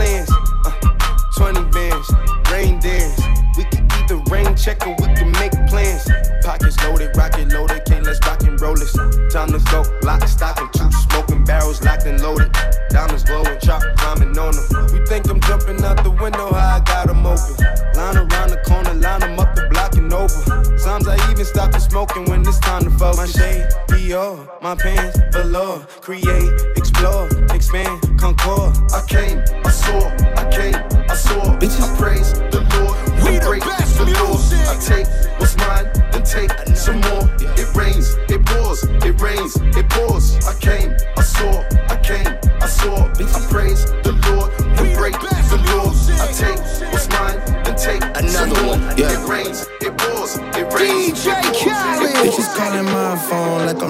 bands, 0.09 0.31
uh, 0.65 0.71
20 1.35 1.63
bands, 1.71 2.11
rain 2.51 2.79
dance. 2.79 3.21
We 3.57 3.63
can 3.65 3.89
the 4.09 4.17
rain 4.31 4.55
check 4.55 4.85
or 4.87 4.95
we 4.97 5.07
can 5.13 5.31
make 5.33 5.53
plans. 5.69 6.09
Pockets 6.43 6.77
loaded, 6.83 7.15
rocket 7.15 7.53
loaded, 7.53 7.85
can't 7.85 8.03
let's 8.05 8.19
rock 8.25 8.41
and 8.41 8.59
roll 8.59 8.73
this. 8.73 8.93
Time 9.31 9.51
to 9.53 9.59
go, 9.69 9.85
lock, 10.01 10.27
stock, 10.27 10.59
and 10.59 10.73
two 10.73 10.89
smoking 11.05 11.43
barrels 11.45 11.83
locked 11.83 12.05
and 12.05 12.19
loaded. 12.21 12.51
Diamonds 12.89 13.23
glowing, 13.23 13.59
chop 13.59 13.83
climbing 13.97 14.35
on 14.37 14.53
them. 14.57 14.87
We 14.91 15.05
think 15.05 15.29
I'm 15.29 15.39
jumping 15.41 15.83
out 15.83 16.03
the 16.03 16.09
window, 16.09 16.51
how 16.51 16.77
I 16.77 16.79
got 16.79 17.07
them 17.07 17.23
open. 17.23 17.53
Line 17.93 18.17
around 18.17 18.49
the 18.49 18.61
corner, 18.65 18.95
line 18.95 19.19
them 19.19 19.39
up, 19.39 19.53
the 19.55 19.67
block 19.69 19.93
and 19.95 20.11
over. 20.11 20.41
Sometimes 20.77 21.07
I 21.07 21.31
even 21.31 21.45
stop 21.45 21.71
the 21.71 21.79
smoking 21.79 22.25
when 22.25 22.41
it's 22.41 22.57
time 22.59 22.83
to 22.83 22.89
focus. 22.89 23.17
My 23.17 23.27
shade, 23.27 23.69
Dior, 23.89 24.49
my 24.63 24.73
pants, 24.73 25.19
below. 25.31 25.85
Create, 26.01 26.49
explore, 26.75 27.29
expand, 27.53 28.01
concord. 28.17 28.73
I 28.91 29.05
came 29.07 29.37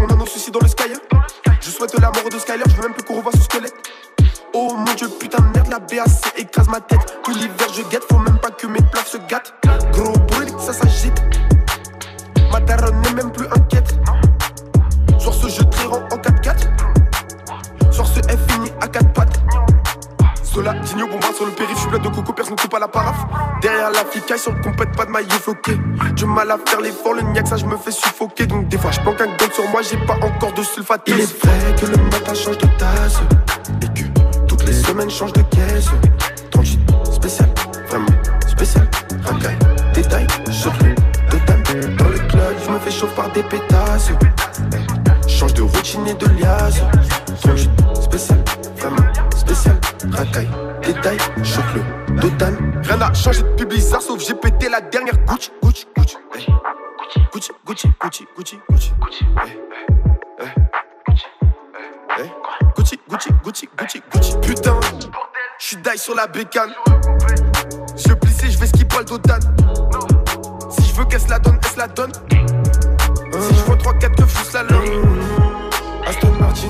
on 0.00 0.06
a 0.06 0.16
nos 0.16 0.26
soucis 0.26 0.50
dans 0.50 0.60
le 0.60 0.68
sky 0.68 0.92
Je 1.60 1.70
souhaite 1.70 1.98
la 2.00 2.10
mort 2.10 2.28
de 2.30 2.38
Skyler, 2.38 2.64
je 2.68 2.76
veux 2.76 2.82
même 2.82 2.92
plus 2.92 3.04
qu'on 3.04 3.16
revoie 3.16 3.32
ce 3.32 3.42
squelette 3.42 3.74
Oh 4.54 4.74
mon 4.76 4.94
dieu, 4.94 5.08
putain 5.20 5.42
de 5.42 5.48
merde, 5.54 5.68
la 5.70 5.78
BAC 5.78 6.08
écrase 6.36 6.68
ma 6.68 6.80
tête. 6.80 7.20
Tout 7.22 7.32
l'hiver 7.32 7.68
je 7.74 7.82
guette, 7.82 8.04
faut 8.10 8.18
même 8.18 8.38
pas 8.38 8.50
que 8.50 8.66
mes 8.66 8.80
plats 8.80 9.04
se 9.04 9.18
gâtent. 9.28 9.54
Gros 9.92 10.18
bruit, 10.18 10.48
ça 10.58 10.72
s'agite. 10.72 11.22
Ma 12.50 12.60
daronne 12.60 13.00
n'est 13.02 13.12
même 13.12 13.30
plus 13.30 13.46
inquiète. 13.46 13.94
Sur 15.18 15.34
ce 15.34 15.48
jeu 15.48 15.64
très 15.64 15.86
en 15.86 16.00
4-4. 16.00 17.92
Sur 17.92 18.06
ce 18.06 18.20
F 18.20 18.52
fini 18.52 18.70
à 18.80 18.88
4 18.88 19.12
pattes. 19.12 19.40
Sola, 20.42 20.72
Digno, 20.74 21.06
bombarde 21.06 21.34
sur 21.34 21.46
le 21.46 21.52
périph', 21.52 21.74
je 21.74 21.80
suis 21.80 21.88
plein 21.88 21.98
de 21.98 22.08
coco, 22.08 22.32
personne 22.32 22.56
coupe 22.56 22.74
à 22.74 22.78
la 22.78 22.88
paraffe. 22.88 23.26
Derrière 23.68 23.90
la 23.90 24.38
sur 24.38 24.54
le 24.54 24.62
compète, 24.62 24.96
pas 24.96 25.04
de 25.04 25.10
maillot 25.10 25.28
floqué. 25.28 25.72
Du 26.14 26.24
mal 26.24 26.50
à 26.50 26.56
faire 26.66 26.80
l'effort, 26.80 27.12
le 27.12 27.20
niaque, 27.20 27.48
ça 27.48 27.58
je 27.58 27.66
me 27.66 27.76
fais 27.76 27.90
suffoquer. 27.90 28.46
Donc 28.46 28.66
des 28.68 28.78
fois, 28.78 28.90
je 28.90 29.00
planque 29.00 29.20
un 29.20 29.26
gun 29.26 29.52
sur 29.52 29.68
moi, 29.68 29.82
j'ai 29.82 29.98
pas 30.06 30.14
encore 30.22 30.54
de 30.54 30.62
sulfate. 30.62 31.02
Il 31.06 31.20
est 31.20 31.44
vrai 31.44 31.74
que 31.78 31.84
le 31.84 32.02
matin 32.04 32.32
change 32.32 32.56
de 32.56 32.66
tasse. 32.78 33.20
Et 33.82 33.88
que 33.88 34.46
toutes 34.46 34.64
les 34.64 34.72
semaines 34.72 35.10
changent 35.10 35.34
de 35.34 35.42
caisse. 35.42 35.88
38 36.50 36.80
spécial, 37.12 37.48
vraiment 37.88 38.06
spécial. 38.48 38.88
Racaille, 39.22 39.58
détail, 39.92 40.26
cheveux, 40.46 40.94
total. 41.30 41.96
Dans 41.96 42.08
le 42.08 42.18
club, 42.20 42.56
je 42.64 42.70
me 42.70 42.78
fais 42.78 42.90
chauffe 42.90 43.14
par 43.14 43.30
des 43.32 43.42
pétasses. 43.42 44.12
Eh, 44.72 45.28
Change 45.28 45.52
de 45.52 45.60
routine 45.60 46.06
et 46.06 46.14
de 46.14 46.26
liasse. 46.40 46.80
38 47.42 47.42
spécial, 47.42 47.68
vraiment 47.78 47.94
spécial. 48.00 48.57
Racaille, 50.12 50.48
détail, 50.82 51.18
cheveux, 51.42 51.82
total. 52.20 52.54
Rien 52.84 52.96
n'a 52.96 53.12
changé 53.14 53.42
depuis 53.42 53.66
Blizzard, 53.66 54.00
sauf 54.02 54.20
j'ai 54.26 54.34
pété 54.34 54.68
la 54.68 54.80
dernière 54.80 55.14
Gucci, 55.26 55.50
Gucci, 55.62 55.86
Gucci. 55.96 56.16
eh. 56.36 56.46
Gucci, 57.32 57.52
Gucci, 57.66 57.88
Gucci, 58.00 58.26
Gucci, 58.36 58.58
Gucci, 58.70 58.92
Gucci. 59.00 59.26
eh, 59.44 59.58
eh, 60.40 60.44
eh. 61.08 62.22
Eh. 62.22 62.30
Gucci, 62.76 62.98
Gucci, 63.08 63.28
Gucci, 63.44 63.68
Gucci, 63.76 64.02
Gucci. 64.12 64.34
Putain, 64.40 64.78
j'suis 65.58 65.76
die 65.76 65.98
sur 65.98 66.14
la 66.14 66.26
bécane. 66.26 66.70
Je 67.96 68.12
plissé, 68.14 68.50
je 68.50 68.58
vais 68.58 68.66
skipper 68.66 68.98
le 68.98 69.04
dodan. 69.04 69.38
Si 70.70 70.82
je 70.88 70.94
veux 70.94 71.04
qu'elle 71.06 71.20
se 71.20 71.28
la 71.28 71.38
donne, 71.38 71.58
elle 71.62 71.70
se 71.70 71.78
la 71.78 71.88
donne. 71.88 72.12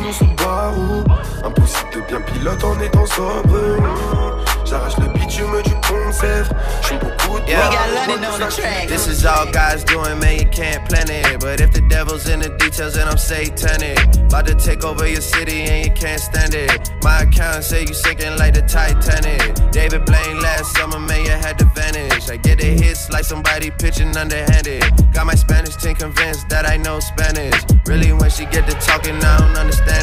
Aston 0.08 0.26
Martin 0.26 0.78
ou 0.78 1.04
Subaru 1.04 1.04
Impossible 1.44 1.90
de 1.94 2.00
bien 2.08 2.20
pilote 2.20 2.64
en 2.64 2.80
étant 2.80 3.06
sobre 3.06 4.38
J'arrache 4.64 4.98
le 4.98 5.08
bitume 5.18 5.62
du 5.62 5.74
concept. 5.86 6.52
J'suis 6.82 6.98
beaucoup 6.98 7.40
de 7.40 7.48
Yeah. 7.48 7.70
We 7.70 7.76
got 7.76 8.08
London 8.08 8.24
on 8.34 8.40
the 8.40 8.54
track. 8.54 8.88
This 8.88 9.06
is 9.06 9.24
all 9.24 9.46
God's 9.50 9.82
doing, 9.84 10.18
man. 10.18 10.38
You 10.38 10.48
can't 10.50 10.86
plan 10.86 11.08
it. 11.08 11.40
But 11.40 11.62
if 11.62 11.72
the 11.72 11.80
devil's 11.88 12.28
in 12.28 12.40
the 12.40 12.50
details, 12.58 12.92
then 12.94 13.08
I'm 13.08 13.16
satanic. 13.16 13.98
About 14.28 14.46
to 14.46 14.54
take 14.54 14.84
over 14.84 15.08
your 15.08 15.22
city 15.22 15.62
and 15.62 15.86
you 15.86 15.92
can't 15.94 16.20
stand 16.20 16.54
it. 16.54 16.90
My 17.02 17.22
account 17.22 17.64
say 17.64 17.86
you 17.86 17.94
sinking 17.94 18.36
like 18.36 18.52
the 18.52 18.60
Titanic. 18.60 19.40
David 19.70 20.04
Blaine 20.04 20.40
last 20.42 20.76
summer, 20.76 21.00
man, 21.00 21.24
you 21.24 21.30
had 21.30 21.58
to 21.60 21.64
vanish. 21.74 22.28
I 22.28 22.36
get 22.36 22.58
the 22.58 22.66
hits 22.66 23.08
like 23.08 23.24
somebody 23.24 23.70
pitching 23.70 24.14
underhanded. 24.14 24.84
Got 25.14 25.24
my 25.24 25.34
Spanish 25.34 25.76
team 25.76 25.94
convinced 25.94 26.50
that 26.50 26.68
I 26.68 26.76
know 26.76 27.00
Spanish. 27.00 27.56
Really, 27.86 28.12
when 28.12 28.28
she 28.28 28.44
get 28.44 28.68
to 28.68 28.74
talking, 28.86 29.16
I 29.16 29.38
don't 29.38 29.56
understand 29.56 29.97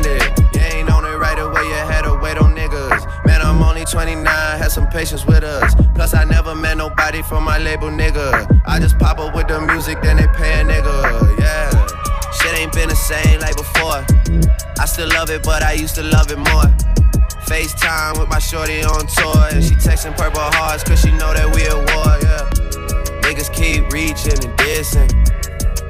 patience 4.96 5.26
with 5.26 5.44
us. 5.44 5.76
Plus, 5.94 6.14
I 6.14 6.24
never 6.24 6.56
met 6.56 6.78
nobody 6.78 7.22
from 7.22 7.44
my 7.44 7.58
label, 7.58 7.90
nigga. 7.90 8.48
I 8.66 8.80
just 8.80 8.98
pop 8.98 9.20
up 9.20 9.36
with 9.36 9.50
the 9.50 9.60
music, 9.60 10.02
then 10.02 10.16
they 10.16 10.28
pay 10.28 10.62
a 10.62 10.64
nigga, 10.64 11.38
yeah. 11.38 11.70
Shit 12.32 12.58
ain't 12.58 12.72
been 12.72 12.88
the 12.88 12.96
same 12.96 13.42
like 13.42 13.58
before. 13.58 14.06
I 14.80 14.86
still 14.86 15.10
love 15.10 15.30
it, 15.30 15.44
but 15.44 15.64
I 15.64 15.74
used 15.74 15.96
to 15.96 16.04
love 16.04 16.32
it 16.32 16.38
more. 16.38 16.70
FaceTime 17.44 18.20
with 18.20 18.30
my 18.30 18.40
shorty 18.40 18.84
on 18.84 19.06
tour. 19.08 19.44
And 19.52 19.62
she 19.62 19.76
texting 19.76 20.16
purple 20.16 20.40
hearts, 20.40 20.86
cause 20.86 21.02
she 21.02 21.12
know 21.12 21.34
that 21.34 21.54
we 21.54 21.68
at 21.68 21.76
war, 21.92 22.16
yeah. 22.24 22.48
Niggas 23.28 23.52
keep 23.52 23.92
reaching 23.92 24.40
and 24.48 24.58
dissing. 24.58 25.12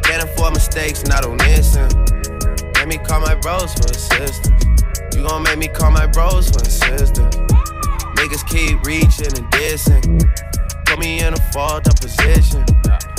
Can't 0.01 0.23
afford 0.23 0.53
mistakes, 0.55 1.03
and 1.03 1.13
I 1.13 1.21
don't 1.21 1.37
listen. 1.45 1.87
Let 2.73 2.87
me 2.87 2.97
call 2.97 3.21
my 3.21 3.35
bros 3.35 3.71
for 3.75 3.85
assistance. 3.85 4.49
You 5.13 5.27
gon' 5.27 5.43
make 5.43 5.59
me 5.59 5.67
call 5.67 5.91
my 5.91 6.07
bros 6.07 6.49
for 6.49 6.61
assistance. 6.61 7.37
Niggas 8.25 8.47
keep 8.49 8.83
reaching 8.83 9.37
and 9.37 9.45
dissing. 9.53 10.01
Put 10.87 10.97
me 10.97 11.19
in 11.19 11.35
a 11.35 11.41
fault 11.53 11.87
up 11.87 12.01
position. 12.01 12.65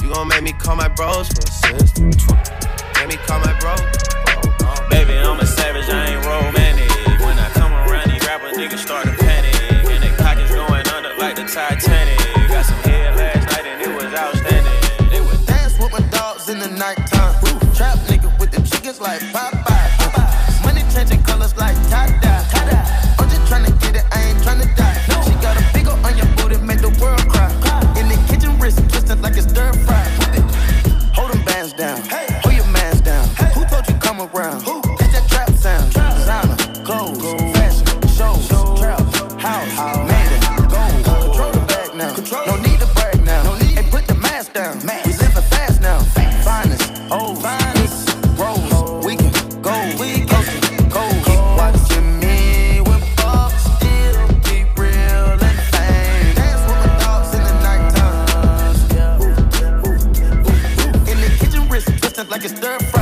You 0.03 0.13
gon' 0.13 0.27
make 0.27 0.43
me 0.43 0.53
call 0.53 0.75
my 0.75 0.89
bros 0.89 1.29
for 1.29 1.47
assistance. 1.47 2.27
Let 2.97 3.07
me 3.07 3.15
call 3.15 3.39
my 3.39 3.57
bro. 3.61 3.77
Uh, 4.67 4.89
Baby, 4.91 5.17
I'm 5.17 5.39
a 5.39 5.47
savage, 5.47 5.89
I 5.89 6.11
ain't 6.11 6.27
romantic. 6.27 6.91
When 7.21 7.39
I 7.39 7.49
come 7.55 7.73
around, 7.73 8.11
these 8.11 8.27
rappers 8.27 8.57
niggas 8.57 8.79
start 8.79 9.07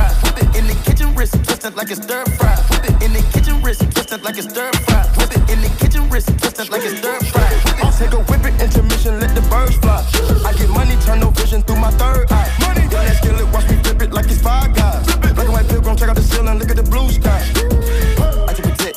fry. 0.05 0.29
Whip 0.29 0.43
it 0.43 0.55
in 0.57 0.67
the 0.67 0.75
kitchen, 0.83 1.13
wrist 1.15 1.33
twisted 1.43 1.75
like 1.75 1.91
it's 1.91 2.01
stir 2.01 2.25
fry. 2.37 2.55
Whip 2.69 2.85
it 2.85 3.03
in 3.03 3.13
the 3.13 3.21
kitchen, 3.33 3.61
wrist 3.61 3.81
twisted 3.91 4.23
like 4.23 4.37
it's 4.37 4.49
stir 4.49 4.71
fry. 4.85 5.03
Whip 5.17 5.31
it 5.31 5.49
in 5.49 5.61
the 5.61 5.69
kitchen, 5.79 6.09
wrist 6.09 6.27
twisted 6.37 6.69
like 6.69 6.83
it's 6.83 6.97
stir 6.97 7.19
fry. 7.31 7.49
I'll 7.83 7.91
take 7.91 8.13
a 8.13 8.21
whip 8.29 8.45
it, 8.45 8.61
intermission, 8.61 9.19
let 9.19 9.33
the 9.35 9.41
birds 9.49 9.77
fly. 9.77 10.05
I 10.45 10.53
get 10.53 10.69
money, 10.69 10.95
turn 11.05 11.19
no 11.19 11.29
vision 11.31 11.61
through 11.63 11.79
my 11.79 11.91
third 11.91 12.31
eye. 12.31 12.49
Money, 12.61 12.83
yeah, 12.91 13.05
that 13.05 13.17
skillet, 13.17 13.47
watch 13.53 13.69
me 13.69 13.77
flip 13.83 14.01
it 14.01 14.11
like 14.11 14.25
it's 14.25 14.41
five 14.41 14.75
guys. 14.75 15.05
Black 15.17 15.37
and 15.37 15.53
white 15.53 15.67
pilgrim, 15.67 15.95
check 15.95 16.09
out 16.09 16.15
the 16.15 16.23
ceiling, 16.23 16.59
look 16.59 16.69
at 16.69 16.77
the 16.77 16.83
blue 16.83 17.09
sky. 17.09 18.44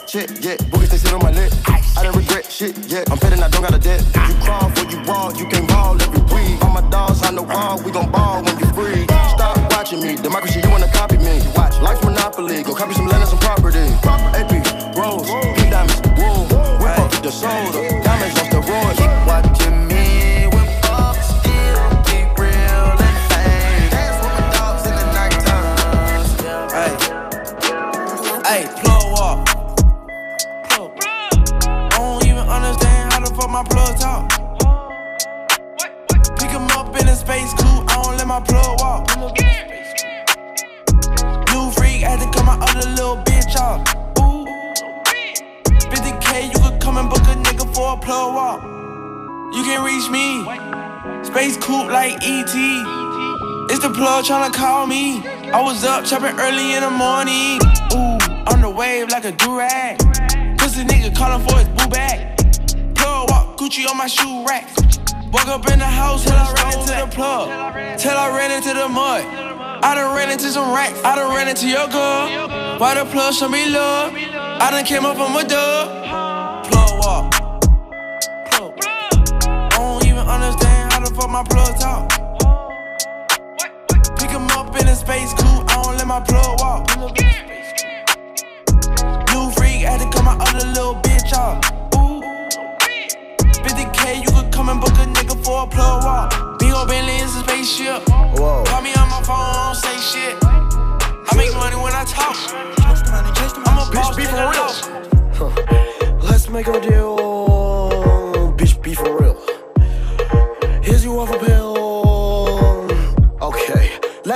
Check, 0.08 0.30
yeah. 0.40 0.56
Boogers, 0.72 0.88
they 0.88 0.96
sit 0.96 1.12
on 1.12 1.20
my 1.20 1.30
lip. 1.30 1.52
I 1.68 2.02
don't 2.02 2.16
regret 2.16 2.50
shit, 2.50 2.72
yeah. 2.88 3.04
I'm 3.10 3.18
betting 3.18 3.42
I 3.42 3.48
don't 3.48 3.60
got 3.60 3.74
a 3.74 3.78
debt. 3.78 4.00
You 4.00 4.34
crawl 4.40 4.70
for 4.70 4.88
you 4.88 5.04
walk, 5.04 5.38
you 5.38 5.44
can 5.44 5.66
ball 5.66 6.00
every 6.00 6.22
week. 6.32 6.64
All 6.64 6.72
my 6.72 6.80
dogs 6.88 7.22
on 7.28 7.34
the 7.34 7.42
wall, 7.42 7.78
we 7.82 7.92
gon' 7.92 8.10
ball 8.10 8.42
when 8.42 8.58
you 8.58 8.64
free. 8.72 9.04
Stop 9.04 9.58
watching 9.70 10.00
me, 10.00 10.16
democracy, 10.16 10.60
you 10.64 10.70
wanna 10.70 10.90
copy 10.94 11.18
me. 11.18 11.42
Watch, 11.54 11.78
life's 11.82 12.02
monopoly, 12.02 12.62
go 12.62 12.74
copy 12.74 12.94
some 12.94 13.06
land 13.06 13.20
and 13.20 13.28
some 13.28 13.38
property. 13.38 13.84
AP, 14.32 14.96
rose, 14.96 15.28
pink 15.60 15.68
diamonds, 15.76 16.00
wool, 16.16 16.48
whip 16.80 16.98
up 16.98 17.12
the 17.22 17.30
soda, 17.30 18.02
diamonds 18.02 18.38
off 18.40 18.50
the 18.50 18.60
road. 18.64 19.47
Plug 47.98 48.34
walk. 48.34 48.62
You 49.54 49.62
can 49.64 49.84
reach 49.84 50.08
me. 50.10 50.44
Space 51.24 51.56
coupe 51.56 51.90
like 51.90 52.14
ET. 52.22 52.54
It's 53.70 53.82
the 53.82 53.90
plug 53.90 54.24
tryna 54.24 54.52
call 54.52 54.86
me. 54.86 55.22
I 55.52 55.62
was 55.62 55.84
up 55.84 56.04
chopping 56.04 56.38
early 56.38 56.74
in 56.74 56.82
the 56.82 56.90
morning. 56.90 57.60
Ooh, 57.92 58.18
on 58.50 58.60
the 58.60 58.70
wave 58.70 59.08
like 59.08 59.24
a 59.24 59.32
durag. 59.32 59.98
Pussy 60.58 60.84
nigga 60.84 61.14
calling 61.14 61.46
for 61.46 61.56
his 61.58 61.68
boo 61.68 61.88
bag. 61.88 62.36
Plug 62.94 63.30
walk 63.30 63.58
Gucci 63.58 63.88
on 63.88 63.96
my 63.96 64.06
shoe 64.06 64.44
rack. 64.46 64.68
Woke 65.32 65.48
up 65.48 65.70
in 65.70 65.78
the 65.78 65.84
house 65.84 66.24
till 66.24 66.32
I 66.32 66.52
ran 66.54 66.78
into 66.78 66.94
the 66.94 67.06
plug. 67.14 67.98
Till 67.98 68.16
I 68.16 68.36
ran 68.36 68.50
into 68.50 68.72
the 68.74 68.88
mud. 68.88 69.24
I 69.82 69.94
done 69.94 70.14
ran 70.14 70.30
into 70.30 70.48
some 70.48 70.72
racks. 70.72 71.00
I 71.04 71.16
done 71.16 71.34
ran 71.34 71.48
into 71.48 71.68
your 71.68 71.86
girl. 71.88 72.78
Why 72.78 72.94
the 72.94 73.04
plug 73.10 73.34
show 73.34 73.48
me 73.48 73.68
love? 73.70 74.12
I 74.14 74.70
done 74.70 74.84
came 74.84 75.04
up 75.04 75.16
from 75.16 75.36
a 75.36 75.44
dub. 75.46 76.27
Understand 81.28 81.36
how 81.36 81.44
the 81.44 81.44
fuck 81.44 81.44
my 81.44 81.44
plug 81.44 81.78
talk. 81.78 82.08
Pick 84.18 84.30
'em 84.30 84.50
up 84.50 84.76
in 84.80 84.88
a 84.88 84.94
space 84.94 85.32
coupe, 85.34 85.70
I 85.70 85.82
don't 85.82 85.96
let 85.96 86.06
my 86.06 86.20
plug 86.20 86.60
walk. 86.60 86.88
New 89.32 89.50
freak, 89.52 89.82
had 89.82 90.00
to 90.00 90.08
cut 90.10 90.24
my 90.24 90.36
other 90.36 90.66
little 90.66 90.94
bitch 90.96 91.32
off. 91.36 91.58
Ooh. 91.96 92.22
50k, 93.62 94.16
you 94.16 94.30
could 94.30 94.52
come 94.52 94.68
and 94.68 94.80
book 94.80 94.96
a 94.98 95.06
nigga 95.06 95.36
for 95.44 95.62
a 95.62 95.66
plug 95.66 96.04
walk. 96.04 96.58
Big 96.58 96.72
ol' 96.72 96.86
Bentley 96.86 97.16
is 97.16 97.36
a 97.36 97.40
spaceship. 97.40 98.02
Whoa. 98.08 98.64
Call 98.64 98.82
me 98.82 98.94
on 98.94 99.08
my 99.08 99.22
phone, 99.22 99.36
I 99.36 99.66
don't 99.66 99.76
say 99.76 99.96
shit. 99.98 100.36
I 101.30 101.36
make 101.36 101.54
money 101.54 101.76
when 101.76 101.94
I 101.94 102.04
talk. 102.04 102.36
I'm 103.66 103.78
a 103.78 103.84
boss, 103.92 104.16
be 104.16 104.24
for 104.24 104.50
real. 104.52 104.70
Let's 106.22 106.48
make 106.48 106.68
a 106.68 106.80
deal. 106.80 107.57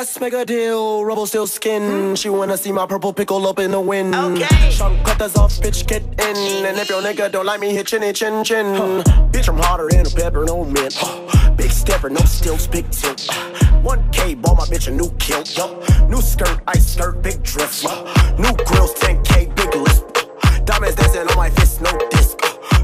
Let's 0.03 0.19
make 0.19 0.33
a 0.33 0.45
deal. 0.45 1.05
Rubble 1.05 1.27
still 1.29 1.47
skin. 1.47 2.09
Hmm? 2.09 2.15
She 2.17 2.29
wanna 2.29 2.57
see 2.57 2.73
my 2.73 2.87
purple 2.87 3.12
pickle 3.12 3.47
up 3.47 3.61
in 3.61 3.71
the 3.71 3.81
wind. 3.81 4.12
Okay. 4.12 4.71
Sharp 4.73 4.93
cutters 5.05 5.37
off, 5.37 5.53
bitch, 5.61 5.87
get 5.87 6.03
in. 6.03 6.67
And 6.67 6.77
if 6.77 6.88
your 6.88 7.01
nigga 7.01 7.31
don't 7.31 7.47
like 7.47 7.61
me, 7.61 7.73
hit 7.73 7.87
chinny 7.87 8.12
chin 8.12 8.43
chin. 8.43 8.67
Bitch, 9.31 9.49
I'm 9.49 9.59
hotter 9.59 9.87
than 9.88 10.05
a 10.05 10.11
pepper, 10.11 10.45
no 10.45 10.65
mint. 10.65 10.99
Big 11.57 11.71
stepper, 11.71 12.11
no 12.11 12.21
stills, 12.23 12.67
big 12.67 12.91
tilt. 12.91 13.19
1K, 13.85 14.43
bought 14.43 14.57
my 14.57 14.65
bitch 14.65 14.88
a 14.88 14.91
new 14.91 15.09
kilt. 15.21 15.57
Yo. 15.57 15.79
New 16.09 16.21
skirt, 16.21 16.61
ice 16.67 16.95
skirt, 16.95 17.23
big 17.23 17.41
drift. 17.45 17.85
New 18.41 18.55
grills, 18.67 18.95
10K, 18.95 19.55
big 19.55 19.73
lisp. 19.73 20.03
Diamonds 20.65 20.97
dancing 20.97 21.29
on 21.29 21.37
my 21.37 21.49
fist, 21.51 21.81
no 21.81 21.97
disc. 22.11 22.37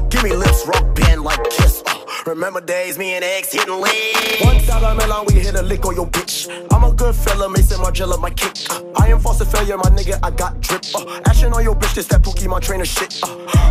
Give 0.07 0.23
me 0.23 0.31
lips, 0.33 0.65
rock 0.67 0.95
band 0.95 1.23
like 1.23 1.43
kiss. 1.49 1.83
Uh, 2.09 2.23
remember 2.25 2.61
days, 2.61 2.97
me 2.97 3.13
and 3.13 3.23
X 3.23 3.53
hitting 3.53 3.79
lit. 3.81 4.41
One 4.41 4.63
dollar 4.65 4.95
melon, 4.95 5.25
we 5.27 5.35
hit 5.35 5.55
a 5.55 5.61
lick 5.61 5.85
on 5.85 5.95
your 5.95 6.07
bitch. 6.07 6.47
I'm 6.71 6.83
a 6.83 6.91
good 6.93 7.15
fella, 7.15 7.49
Maison 7.49 7.79
Margiela, 7.79 8.19
my 8.19 8.29
kick. 8.31 8.55
Uh, 8.69 8.81
I 8.97 9.07
am 9.09 9.19
false 9.19 9.43
failure, 9.51 9.77
my 9.77 9.89
nigga, 9.89 10.19
I 10.23 10.31
got 10.31 10.59
drip. 10.61 10.83
Uh, 10.95 11.19
action 11.25 11.53
on 11.53 11.63
your 11.63 11.75
bitch, 11.75 11.95
this 11.95 12.07
that 12.07 12.21
Pookie, 12.21 12.47
my 12.47 12.59
trainer 12.59 12.85
shit. 12.85 13.19
Uh, 13.23 13.27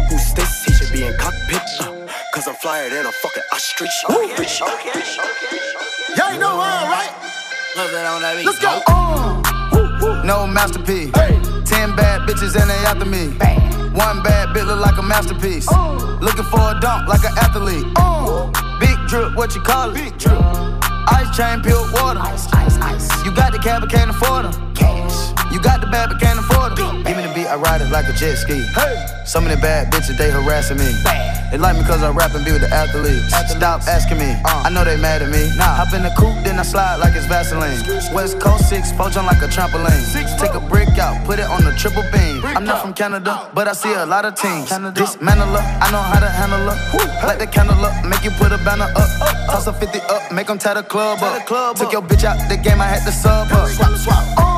who's 0.08 0.32
this? 0.34 0.64
He 0.64 0.72
should 0.72 0.92
be 0.92 1.04
in 1.04 1.14
cockpit. 1.18 1.62
Uh, 1.80 2.06
Cause 2.34 2.46
I'm 2.46 2.54
flyer 2.56 2.88
than 2.90 3.06
a 3.06 3.12
fucking 3.12 3.42
ostrich. 3.52 3.90
Okay, 4.08 4.32
okay, 4.32 4.42
okay. 4.44 5.00
Y'all 6.16 6.30
ain't 6.30 6.40
know 6.40 6.56
why, 6.56 6.84
right? 6.86 7.12
Let's 8.44 8.58
go. 8.60 8.80
Uh, 8.86 10.22
no 10.24 10.46
masterpiece. 10.46 11.10
Hey. 11.16 11.57
Ten 11.68 11.94
bad 11.94 12.26
bitches 12.26 12.58
and 12.58 12.70
they 12.70 12.80
after 12.88 13.04
me. 13.04 13.36
Bang. 13.38 13.92
One 13.92 14.22
bad 14.22 14.56
bitch 14.56 14.66
look 14.66 14.80
like 14.80 14.96
a 14.96 15.02
masterpiece. 15.02 15.68
Uh. 15.70 16.18
Looking 16.20 16.44
for 16.44 16.60
a 16.60 16.80
dunk 16.80 17.06
like 17.06 17.24
an 17.24 17.36
athlete. 17.36 17.84
Uh. 17.96 18.50
Big 18.80 18.96
drip, 19.06 19.36
what 19.36 19.54
you 19.54 19.60
call 19.60 19.90
it? 19.90 19.94
Big 19.94 20.16
drip. 20.18 20.40
Ice 21.12 21.36
chain, 21.36 21.60
pure 21.60 21.84
water. 21.92 22.20
Ice, 22.20 22.50
ice, 22.54 22.78
ice. 22.78 23.24
You 23.24 23.34
got 23.34 23.52
the 23.52 23.58
cab, 23.58 23.82
but 23.82 23.90
can't 23.90 24.10
afford 24.10 24.46
them. 24.46 24.74
Cash. 24.74 25.37
You 25.58 25.64
got 25.64 25.80
the 25.80 25.88
bad, 25.88 26.06
but 26.08 26.20
can't 26.20 26.38
afford 26.38 26.78
them. 26.78 27.02
Give 27.02 27.16
me 27.18 27.26
the 27.26 27.34
beat, 27.34 27.50
I 27.50 27.56
ride 27.58 27.82
it 27.82 27.90
like 27.90 28.06
a 28.06 28.14
jet 28.14 28.38
ski. 28.38 28.62
Hey. 28.78 28.94
Some 29.26 29.42
of 29.42 29.50
the 29.50 29.58
bad 29.58 29.90
bitches, 29.90 30.16
they 30.16 30.30
harassing 30.30 30.78
me. 30.78 30.86
Bad. 31.02 31.50
They 31.50 31.58
like 31.58 31.74
me 31.74 31.82
cause 31.82 32.00
I 32.00 32.14
rap 32.14 32.30
and 32.30 32.44
be 32.44 32.52
with 32.52 32.62
the 32.62 32.70
athletes. 32.70 33.34
Stop 33.50 33.82
asking 33.90 34.22
me, 34.22 34.38
uh. 34.46 34.62
I 34.62 34.70
know 34.70 34.84
they 34.84 34.94
mad 34.94 35.20
at 35.20 35.34
me. 35.34 35.50
Nah. 35.58 35.82
Hop 35.82 35.90
in 35.98 36.06
the 36.06 36.14
coupe, 36.14 36.38
then 36.46 36.60
I 36.60 36.62
slide 36.62 37.02
like 37.02 37.16
it's 37.16 37.26
Vaseline. 37.26 37.74
West 38.14 38.38
Coast 38.38 38.68
6, 38.68 38.92
poach 38.92 39.16
on 39.16 39.26
like 39.26 39.42
a 39.42 39.50
trampoline. 39.50 39.98
Six, 39.98 40.30
Take 40.38 40.54
a 40.54 40.60
brick 40.60 40.94
out, 40.94 41.26
put 41.26 41.40
it 41.40 41.50
on 41.50 41.64
the 41.64 41.74
triple 41.74 42.06
beam. 42.14 42.38
I'm 42.54 42.62
not 42.62 42.80
from 42.80 42.94
Canada, 42.94 43.50
but 43.52 43.66
I 43.66 43.72
see 43.72 43.92
a 43.92 44.06
lot 44.06 44.24
of 44.24 44.36
teams. 44.36 44.68
Canada. 44.68 44.94
Dismantle 44.94 45.58
her, 45.58 45.64
I 45.82 45.90
know 45.90 45.98
how 45.98 46.20
to 46.20 46.30
handle 46.30 46.70
her. 46.70 47.26
Light 47.26 47.40
the 47.40 47.48
candle 47.48 47.82
up, 47.82 48.06
make 48.06 48.22
you 48.22 48.30
put 48.38 48.52
a 48.52 48.58
banner 48.58 48.94
up. 48.94 49.10
Toss 49.50 49.66
a 49.66 49.72
50 49.72 49.98
up, 50.06 50.30
make 50.30 50.46
them 50.46 50.58
tie 50.58 50.74
the 50.74 50.84
club 50.84 51.18
up. 51.18 51.42
Took 51.74 51.90
your 51.90 52.02
bitch 52.02 52.22
out 52.22 52.38
the 52.48 52.56
game, 52.56 52.80
I 52.80 52.86
had 52.86 53.02
to 53.06 53.10
sub 53.10 53.50
up. 53.50 53.66
Swap, 53.66 53.98
swap. 53.98 54.57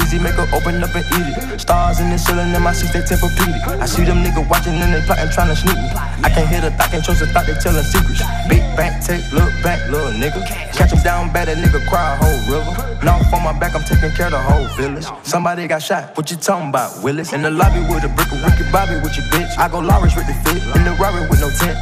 easy, 0.11 0.23
make 0.23 0.35
her 0.35 0.47
open 0.53 0.83
up 0.83 0.93
and 0.95 1.05
eat 1.15 1.27
it. 1.31 1.59
Stars 1.59 1.99
in 1.99 2.09
the 2.09 2.17
ceiling 2.17 2.53
in 2.53 2.61
my 2.61 2.73
seats, 2.73 2.91
they 2.91 2.99
tempur-pedic. 2.99 3.79
I 3.79 3.85
see 3.85 4.03
them 4.03 4.23
niggas 4.23 4.47
watching 4.49 4.73
and 4.75 4.93
they 4.93 5.01
plotting, 5.05 5.31
trying 5.31 5.47
to 5.47 5.55
sneak 5.55 5.75
me. 5.75 5.89
I 6.23 6.29
can't 6.29 6.47
hear 6.47 6.61
the 6.61 6.71
thought, 6.71 6.91
can't 6.91 7.03
trust 7.03 7.19
the 7.21 7.27
thought, 7.27 7.45
they 7.45 7.55
telling 7.55 7.83
secrets. 7.83 8.21
Big 8.47 8.63
bank, 8.75 9.03
take, 9.03 9.23
look 9.31 9.51
back, 9.63 9.79
little 9.89 10.11
nigga. 10.11 10.45
Catch 10.75 10.91
him 10.91 11.01
down 11.03 11.31
bad, 11.31 11.47
that 11.47 11.57
nigga 11.57 11.79
cry 11.87 12.13
a 12.13 12.17
whole 12.19 12.39
river. 12.51 12.73
Now 13.03 13.19
on 13.31 13.43
my 13.43 13.57
back, 13.57 13.75
I'm 13.75 13.83
taking 13.83 14.11
care 14.11 14.27
of 14.27 14.33
the 14.33 14.41
whole 14.41 14.67
village. 14.75 15.07
Somebody 15.23 15.67
got 15.67 15.81
shot, 15.81 16.15
what 16.17 16.29
you 16.29 16.37
talking 16.37 16.69
about, 16.69 17.03
Willis? 17.03 17.33
In 17.33 17.41
the 17.41 17.51
lobby 17.51 17.79
with 17.87 18.03
a 18.03 18.09
brick 18.09 18.31
of 18.31 18.43
Ricky 18.43 18.69
Bobby 18.71 18.95
with 18.99 19.15
your 19.15 19.25
bitch. 19.31 19.57
I 19.57 19.69
go 19.69 19.79
Lawrence 19.79 20.15
with 20.15 20.27
the 20.27 20.35
fit, 20.43 20.61
in 20.75 20.83
the 20.83 20.91
Rari 20.99 21.27
with 21.29 21.39
no 21.39 21.49
tent. 21.49 21.77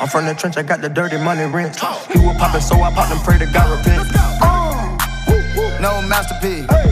I'm 0.00 0.08
from 0.08 0.26
the 0.26 0.34
trench, 0.34 0.56
I 0.56 0.62
got 0.62 0.80
the 0.80 0.88
dirty 0.88 1.18
money 1.18 1.44
rent. 1.44 1.76
He 2.12 2.18
was 2.18 2.36
poppin', 2.38 2.60
so 2.60 2.76
I 2.80 2.92
popped 2.94 3.12
and 3.12 3.20
pray 3.20 3.38
to 3.38 3.46
God 3.46 3.66
repent. 3.76 4.08
No 5.82 6.00
masterpiece. 6.02 6.66
Ten 6.68 6.91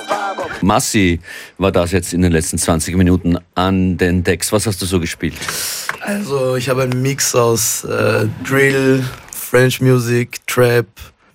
Massi 0.63 1.19
war 1.57 1.71
das 1.71 1.91
jetzt 1.91 2.13
in 2.13 2.21
den 2.21 2.31
letzten 2.31 2.57
20 2.57 2.95
Minuten 2.95 3.37
an 3.55 3.97
den 3.97 4.23
Text. 4.23 4.51
Was 4.51 4.67
hast 4.67 4.81
du 4.81 4.85
so 4.85 4.99
gespielt? 4.99 5.33
Also 6.01 6.55
ich 6.55 6.69
habe 6.69 6.83
einen 6.83 7.01
Mix 7.01 7.35
aus 7.35 7.83
äh, 7.83 8.27
Drill, 8.43 9.03
French 9.31 9.81
Music, 9.81 10.45
Trap, 10.47 10.87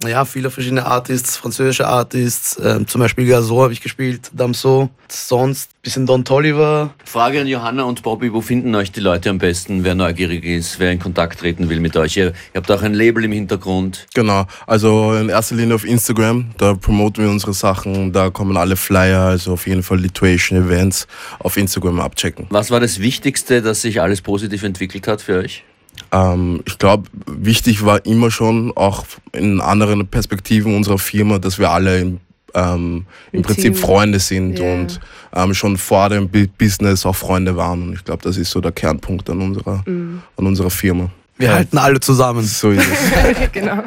ja, 0.04 0.24
viele 0.24 0.50
verschiedene 0.50 0.84
Artists, 0.84 1.36
französische 1.36 1.86
Artists, 1.86 2.60
ähm, 2.62 2.86
zum 2.86 3.00
Beispiel 3.00 3.26
Gazo 3.26 3.62
habe 3.62 3.72
ich 3.72 3.80
gespielt, 3.80 4.30
Damso, 4.32 4.90
sonst 5.08 5.70
ein 5.70 5.82
bisschen 5.82 6.06
Don 6.06 6.24
Toliver. 6.24 6.94
Frage 7.04 7.40
an 7.40 7.46
Johanna 7.46 7.84
und 7.84 8.02
Bobby, 8.02 8.32
wo 8.32 8.40
finden 8.40 8.74
euch 8.74 8.92
die 8.92 9.00
Leute 9.00 9.30
am 9.30 9.38
besten, 9.38 9.84
wer 9.84 9.94
neugierig 9.94 10.44
ist, 10.44 10.78
wer 10.78 10.92
in 10.92 10.98
Kontakt 10.98 11.40
treten 11.40 11.68
will 11.68 11.80
mit 11.80 11.96
euch? 11.96 12.16
Ihr, 12.16 12.26
ihr 12.26 12.32
habt 12.56 12.70
auch 12.70 12.82
ein 12.82 12.94
Label 12.94 13.24
im 13.24 13.32
Hintergrund. 13.32 14.06
Genau, 14.14 14.46
also 14.66 15.14
in 15.14 15.28
erster 15.28 15.54
Linie 15.54 15.74
auf 15.74 15.84
Instagram, 15.84 16.50
da 16.58 16.74
promoten 16.74 17.24
wir 17.24 17.30
unsere 17.30 17.54
Sachen, 17.54 18.12
da 18.12 18.30
kommen 18.30 18.56
alle 18.56 18.76
Flyer, 18.76 19.22
also 19.22 19.54
auf 19.54 19.66
jeden 19.66 19.82
Fall 19.82 19.98
Lituation 19.98 20.58
Events 20.58 21.06
auf 21.38 21.56
Instagram 21.56 22.00
abchecken. 22.00 22.46
Was 22.50 22.70
war 22.70 22.80
das 22.80 23.00
Wichtigste, 23.00 23.62
dass 23.62 23.82
sich 23.82 24.00
alles 24.00 24.20
positiv 24.20 24.62
entwickelt 24.62 25.08
hat 25.08 25.22
für 25.22 25.38
euch? 25.38 25.64
Ähm, 26.12 26.62
ich 26.66 26.78
glaube, 26.78 27.08
wichtig 27.26 27.84
war 27.84 28.04
immer 28.06 28.30
schon, 28.30 28.72
auch 28.76 29.04
in 29.32 29.60
anderen 29.60 30.06
Perspektiven 30.06 30.74
unserer 30.74 30.98
Firma, 30.98 31.38
dass 31.38 31.58
wir 31.58 31.70
alle 31.70 32.00
im, 32.00 32.20
ähm, 32.54 33.06
im 33.32 33.42
Prinzip 33.42 33.74
Team. 33.74 33.74
Freunde 33.74 34.18
sind 34.18 34.58
yeah. 34.58 34.74
und 34.74 35.00
ähm, 35.34 35.54
schon 35.54 35.76
vor 35.76 36.08
dem 36.08 36.28
Business 36.58 37.04
auch 37.04 37.16
Freunde 37.16 37.56
waren. 37.56 37.82
Und 37.82 37.92
ich 37.94 38.04
glaube, 38.04 38.22
das 38.22 38.36
ist 38.36 38.50
so 38.50 38.60
der 38.60 38.72
Kernpunkt 38.72 39.28
an 39.30 39.40
unserer, 39.40 39.82
mm. 39.88 40.22
an 40.36 40.46
unserer 40.46 40.70
Firma. 40.70 41.10
Wir 41.36 41.48
ja. 41.48 41.54
halten 41.54 41.78
alle 41.78 42.00
zusammen. 42.00 42.42
So 42.42 42.70
ist 42.70 42.86
es. 42.86 43.52
genau. 43.52 43.84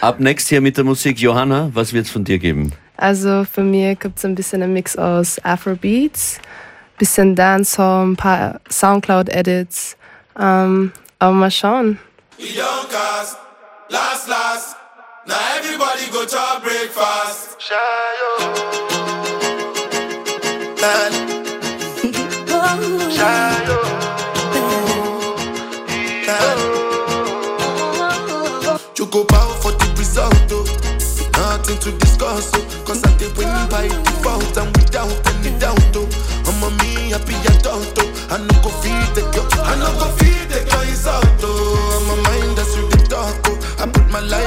Ab 0.00 0.18
next 0.18 0.48
hier 0.48 0.60
mit 0.60 0.76
der 0.76 0.84
Musik. 0.84 1.18
Johanna, 1.20 1.70
was 1.74 1.92
wird 1.92 2.06
es 2.06 2.10
von 2.10 2.24
dir 2.24 2.38
geben? 2.38 2.72
Also 2.96 3.44
für 3.50 3.62
mich 3.62 3.98
gibt 3.98 4.18
es 4.18 4.24
ein 4.24 4.34
bisschen 4.34 4.62
ein 4.62 4.72
Mix 4.72 4.96
aus 4.96 5.42
Afrobeats, 5.42 6.38
bisschen 6.98 7.34
Dancehall, 7.34 8.06
ein 8.08 8.16
paar 8.16 8.60
Soundcloud-Edits. 8.70 9.96
Ähm, 10.38 10.92
aber 11.20 11.32
mal 11.34 11.50
schauen. 11.50 11.98
We 12.38 12.54
don't 12.54 12.88
cast, 12.90 13.36
last, 13.90 14.26
last. 14.28 14.76
Now 15.26 15.36
everybody 15.58 16.06
go 16.10 16.24
to 16.24 16.60
breakfast. 16.62 17.58
Shayo. 17.60 18.30
Shayo. 23.16 23.78
You 28.96 29.06
go 29.06 29.24
bow 29.24 29.48
for 29.60 29.72
the 29.72 29.86
result, 29.98 30.34
oh. 30.52 30.64
Nothing 31.36 31.78
to 31.80 31.90
discuss, 31.98 32.50
oh. 32.54 32.64
Cause 32.86 33.02
I 33.04 33.12
did 33.18 33.36
win 33.36 33.48
by 33.68 33.88
default 33.88 34.56
and 34.56 34.74
without 34.76 35.12
any 35.28 35.50
doubt, 35.58 35.96
oh. 35.96 36.08
I'm 36.48 36.62
a 36.64 36.70
me 36.82 37.10
happy 37.10 37.34
adult, 37.52 37.98
oh. 37.98 38.08
I 38.30 38.38
no 38.38 38.54
go 38.62 38.70
feed 38.80 39.14
the 39.14 39.22
girl, 39.32 39.48
I 39.64 39.76
no 39.76 39.92
go 39.98 40.06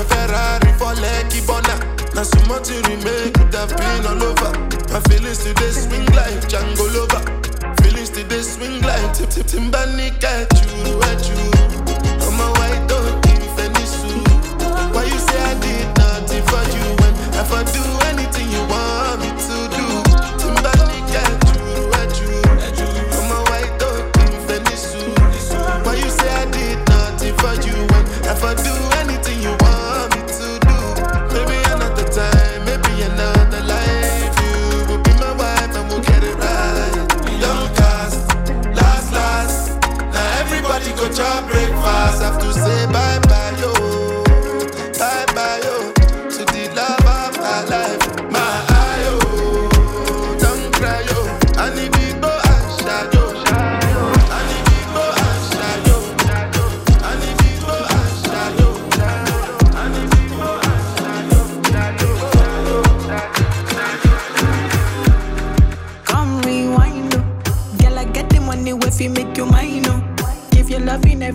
Ferrari 0.09 0.71
for 0.77 0.93
lucky 1.01 1.41
boner, 1.45 1.77
Now 2.13 2.23
so 2.23 2.39
much 2.47 2.69
you 2.69 2.81
remake 2.87 3.33
could 3.33 3.53
have 3.53 3.69
been 3.75 4.05
all 4.05 4.23
over. 4.23 4.51
My 4.91 4.99
feelings 5.09 5.43
today 5.43 5.71
swing 5.71 6.05
like 6.13 6.39
Django 6.47 6.85
Lover. 6.95 7.21
Feelings 7.81 8.09
today 8.09 8.41
swing 8.41 8.81
like 8.81 9.13
Tip 9.13 9.29
Tip 9.29 9.47
Timbani 9.47 10.11
catch 10.19 10.53
you, 10.65 10.99
catch 10.99 11.29
you. 11.29 11.54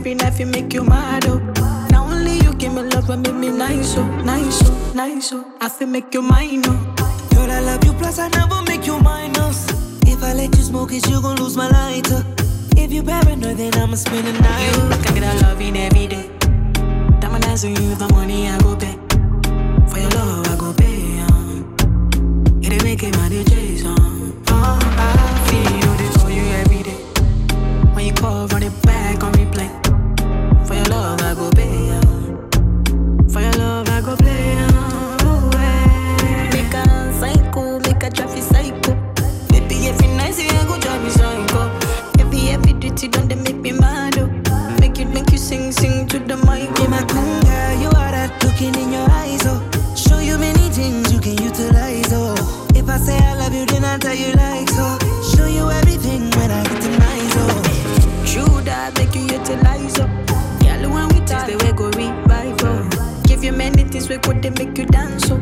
every 0.00 0.14
night 0.14 0.40
you 0.40 0.46
make 0.46 0.72
you 0.72 0.82
mad 0.82 1.26
oh. 1.26 1.38
Now 1.90 2.04
only 2.06 2.38
you 2.38 2.54
give 2.54 2.72
me 2.72 2.82
love 2.82 3.10
and 3.10 3.22
make 3.22 3.34
me 3.34 3.50
nice 3.50 3.98
oh, 3.98 4.06
nice 4.22 4.62
oh, 4.64 4.92
nice 4.94 5.30
oh. 5.34 5.44
I 5.60 5.68
feel 5.68 5.88
make 5.88 6.14
you 6.14 6.22
mine 6.22 6.62
oh. 6.64 6.94
Girl, 7.34 7.50
I 7.50 7.60
love 7.60 7.84
you 7.84 7.92
plus 7.92 8.18
I 8.18 8.28
never 8.28 8.62
make 8.62 8.86
you 8.86 8.98
minus. 8.98 9.68
If 10.06 10.22
I 10.22 10.32
let 10.32 10.56
you 10.56 10.62
smoke 10.62 10.92
it, 10.92 11.06
you 11.06 11.20
gon' 11.20 11.36
lose 11.36 11.54
my 11.56 11.68
lighter. 11.68 12.24
If 12.76 12.92
you 12.92 13.02
paranoid, 13.02 13.58
then 13.58 13.74
I'ma 13.74 13.96
spend 13.96 14.26
the 14.26 14.32
night. 14.40 14.76
You 14.76 14.82
like 14.88 15.02
can 15.04 15.14
get 15.16 15.34
a 15.34 15.46
loving 15.46 15.76
every 15.76 16.06
day. 16.06 16.30
Diamonds 17.20 17.64
on 17.64 17.70
you, 17.70 17.94
the 17.94 18.08
money 18.12 18.48
I 18.48 18.58
go 18.60 18.76
pay. 18.76 18.96
For 19.90 19.98
your 19.98 20.10
love, 20.10 20.48
I 20.48 20.56
go 20.56 20.72
pay. 20.72 21.20
Um. 21.28 21.76
It 22.62 22.72
ain't 22.72 22.84
making 22.84 23.16
money, 23.16 23.44
Jason. 23.44 23.96
Oh, 24.48 24.78
I 24.82 25.48
feel 25.48 25.72
you, 25.82 25.90
they 26.00 26.18
call 26.18 26.30
you 26.30 26.46
every 26.62 26.82
day. 26.82 27.00
When 27.94 28.06
you 28.06 28.14
call, 28.14 28.46
run 28.48 28.62
it 28.62 28.82
back 28.82 29.22
on 29.22 29.32
me. 29.32 29.39
body 64.22 64.50
make 64.50 64.76
you 64.78 64.86
dance 64.86 65.28
so 65.28 65.39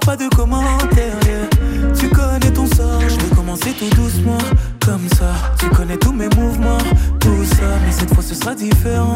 pas 0.00 0.16
de 0.16 0.28
commentaires. 0.28 1.18
Tu 1.98 2.08
connais 2.08 2.50
ton 2.52 2.66
sort, 2.66 3.00
je 3.08 3.14
vais 3.16 3.34
commencer 3.34 3.72
tout 3.78 3.88
doucement, 3.94 4.38
comme 4.84 5.08
ça. 5.18 5.34
Tu 5.58 5.68
connais 5.70 5.96
tous 5.96 6.12
mes 6.12 6.28
mouvements, 6.36 6.78
tout 7.20 7.44
ça, 7.44 7.78
mais 7.84 7.92
cette 7.92 8.12
fois 8.12 8.22
ce 8.22 8.34
sera 8.34 8.54
différent. 8.54 9.15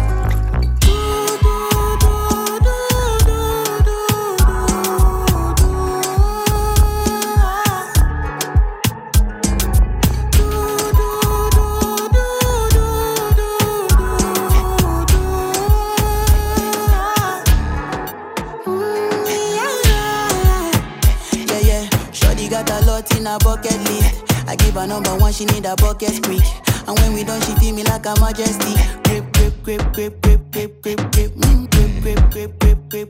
Me 32.91 32.97
say 32.97 33.07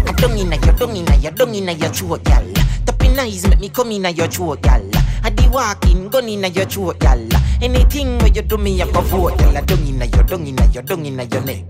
I 0.00 0.12
dung 0.16 0.38
inna 0.38 0.56
your 0.56 0.72
dung 0.72 0.96
inna 0.96 1.14
your 1.16 1.32
dung 1.32 1.54
inna 1.54 1.72
your 1.72 1.90
throat, 1.90 2.24
gal. 2.24 2.46
Tapping 2.86 3.18
eyes 3.18 3.46
make 3.46 3.60
me 3.60 3.68
come 3.68 3.92
inna 3.92 4.08
your 4.08 4.28
throat, 4.28 4.62
gal. 4.62 4.80
I 5.22 5.28
di 5.28 5.46
walking 5.48 6.08
gun 6.08 6.26
inna 6.26 6.48
your 6.48 6.64
throat, 6.64 6.98
gal. 7.00 7.20
Anything 7.60 8.16
where 8.16 8.28
you 8.28 8.40
do 8.40 8.56
me, 8.56 8.80
I 8.80 8.90
go 8.90 9.02
vote. 9.02 9.42
I 9.42 9.60
dung 9.60 9.86
inna 9.86 10.06
your 10.06 10.22
dung 10.22 10.46
inna 10.46 10.66
your 10.68 10.82
dung 10.84 11.04
inna 11.04 11.24
your 11.24 11.42
neck. 11.42 11.64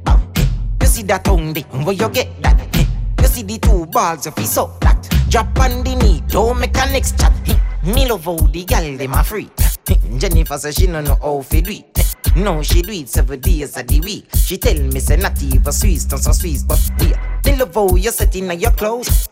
You 0.81 0.87
see 0.87 1.03
that 1.03 1.25
tongue 1.25 1.55
where 1.55 1.93
you 1.93 2.09
get 2.11 2.41
that? 2.43 2.57
You 3.21 3.27
see 3.27 3.43
the 3.43 3.59
two 3.59 3.87
balls, 3.87 4.29
if 4.29 4.39
you 4.39 4.45
suck 4.45 4.79
that. 4.83 5.09
Drop 5.29 5.59
on 5.59 5.83
the 5.83 5.97
knee, 5.97 6.23
don't 6.29 6.61
make 6.61 6.77
a 6.77 6.87
next 6.93 7.19
chat. 7.19 7.33
Me 7.83 8.07
love 8.09 8.27
how 8.27 8.37
the 8.37 8.65
gal 8.65 8.97
dem 8.97 9.13
a 9.13 9.25
free. 9.25 9.51
Jennifer 10.19 10.57
say 10.57 10.71
she 10.71 10.87
no 10.87 11.01
know 11.01 11.17
how 11.21 11.43
fi 11.43 11.61
do 11.61 11.73
it. 11.73 12.04
No, 12.37 12.63
she 12.63 12.83
do 12.83 12.93
it 12.93 13.09
seven 13.09 13.41
days 13.41 13.77
of 13.77 13.87
the 13.87 14.01
week. 14.01 14.27
She 14.35 14.59
tell 14.59 14.75
me 14.75 15.01
say 15.01 15.17
not 15.17 15.41
even 15.43 15.73
Swiss, 15.73 16.05
don't 16.05 16.19
so 16.19 16.33
Swiss, 16.33 16.63
but 16.65 16.81
yeah. 17.01 17.41
Me 17.47 17.57
love 17.57 17.75
how 17.75 17.95
you 17.95 18.11
set 18.11 18.35
in 18.35 18.59
your 18.59 18.73
clothes. 18.73 19.29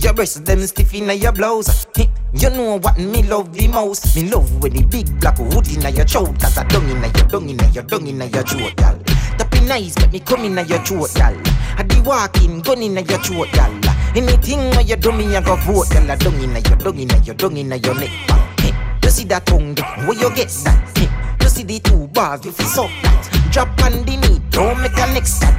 Your 0.00 0.12
breasts 0.12 0.40
them 0.40 0.60
stiff 0.60 0.94
in 0.94 1.10
your 1.18 1.32
blouse. 1.32 1.86
You 2.34 2.50
know 2.50 2.78
what 2.78 2.98
me 2.98 3.22
love 3.22 3.52
the 3.52 3.68
most? 3.68 4.16
Me 4.16 4.28
love 4.28 4.62
when 4.62 4.72
the 4.72 4.82
big 4.82 5.20
black 5.20 5.38
hood 5.38 5.68
in 5.68 5.94
your 5.94 6.04
throat. 6.04 6.38
Cause 6.40 6.58
I 6.58 6.64
dung 6.64 6.88
in 6.88 7.02
your 7.02 7.28
dung 7.28 7.48
in 7.48 7.58
your 7.72 7.84
dung 7.84 8.06
in 8.06 8.20
your 8.20 8.42
throat, 8.42 8.76
gal. 8.76 8.98
Tapping 9.38 9.66
nice, 9.68 9.96
make 9.98 10.12
me 10.12 10.20
come 10.20 10.44
in 10.44 10.66
your 10.66 10.78
throat, 10.84 11.12
gal. 11.14 11.36
I 11.76 11.82
di 11.82 12.00
walking, 12.00 12.60
gun 12.60 12.82
in 12.82 12.94
your 12.94 13.18
throat, 13.18 13.48
gal. 13.52 13.72
Anything 14.16 14.70
where 14.70 14.82
you 14.82 14.96
do 14.96 15.12
me, 15.12 15.36
I 15.36 15.42
go 15.42 15.56
vote, 15.56 15.90
gal. 15.90 16.10
I 16.10 16.16
dung 16.16 16.40
in 16.40 16.50
your 16.54 16.76
dung 16.76 16.98
in 16.98 17.24
your 17.24 17.34
dung 17.34 17.56
in 17.56 17.70
your 17.70 17.94
neck. 17.94 18.10
You 19.02 19.10
see 19.10 19.24
that 19.24 19.46
tongue, 19.46 19.76
where 20.06 20.18
you 20.18 20.34
get 20.34 20.48
that? 20.64 21.13
See 21.54 21.62
the 21.62 21.78
two 21.78 22.08
bars, 22.08 22.44
if 22.44 22.58
you 22.58 22.64
suck 22.66 22.90
that. 23.02 23.48
Drop 23.52 23.68
on 23.84 24.04
the 24.04 24.16
knee, 24.16 24.40
don't 24.50 24.80
make 24.82 24.90
a 24.98 25.06
next 25.14 25.34
step. 25.34 25.54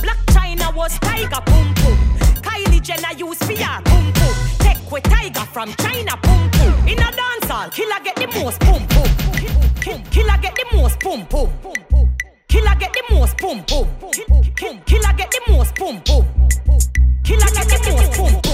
Blac 0.00 0.20
Chyna 0.32 0.74
was 0.74 0.98
Tyga 1.00 1.44
pum 1.44 1.74
pum. 1.74 1.98
Kylie 2.40 2.80
Jenner 2.80 3.14
used 3.18 3.44
fear 3.44 3.58
pum 3.84 4.10
pum. 4.14 4.34
Take 4.60 4.90
with 4.90 5.02
Tyga 5.02 5.46
from 5.48 5.70
China 5.74 6.16
pum 6.22 6.50
pum. 6.52 6.88
In 6.88 6.98
a 6.98 7.12
dance 7.12 7.44
hall, 7.44 7.68
killer 7.68 8.00
get 8.02 8.16
the 8.16 8.28
most 8.40 8.58
pum 8.60 8.86
pum. 8.88 10.02
Killer 10.10 10.38
get 10.40 10.54
the 10.54 10.64
most 10.74 10.98
pum 11.00 11.26
pum. 11.26 11.50
Killer 12.48 12.74
get 12.80 12.94
the 12.94 13.02
most 13.14 13.36
pum 13.36 13.62
pum. 13.64 13.86
Killer 14.86 15.12
get 15.14 15.30
the 15.30 15.40
most 15.52 15.74
pum 15.74 16.00
pum. 16.00 16.24
Killer 17.22 17.50
get 17.52 17.68
the 17.68 17.92
most 17.92 18.12
pum 18.16 18.40
pum. 18.40 18.47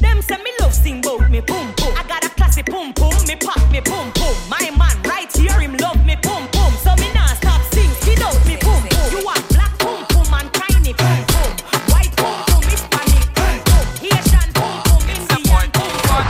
Them 0.00 0.22
say 0.22 0.36
me 0.42 0.50
love 0.60 0.74
sing 0.74 1.00
bout 1.00 1.30
me 1.30 1.40
pum 1.40 1.72
pum. 1.74 1.94
I 1.96 2.02
got 2.08 2.24
a 2.24 2.28
classy 2.30 2.62
boom 2.62 2.92
boom. 2.92 3.12
Me 3.26 3.36
pop 3.36 3.60
me 3.70 3.80
boom 3.80 4.10
boom. 4.14 4.34
My 4.48 4.70
man 4.76 4.96
right 5.04 5.30
here 5.36 5.58
him 5.60 5.76
love 5.76 6.04
me 6.04 6.16
boom 6.22 6.48
boom. 6.52 6.72
So 6.82 6.94
me 6.96 7.12
nah 7.14 7.26
stop 7.38 7.62
sing 7.72 7.90
He 8.02 8.20
out 8.22 8.38
me 8.46 8.56
boom 8.60 8.82
pum. 8.90 9.10
You 9.12 9.24
want 9.24 9.42
black 9.50 9.76
boom 9.78 10.04
pum 10.10 10.34
and 10.34 10.52
tiny 10.52 10.92
pum 10.94 11.24
pum. 11.32 11.50
White 11.92 12.14
pum 12.16 12.44
pum, 12.46 12.62
Hispanic 12.62 13.26
pum 13.34 13.56
boom. 13.66 13.86
Haitian 14.02 14.48
pum 14.54 14.82
pum, 14.84 15.02
Indian 15.14 15.68
pum 15.76 15.94
pum. 16.08 16.24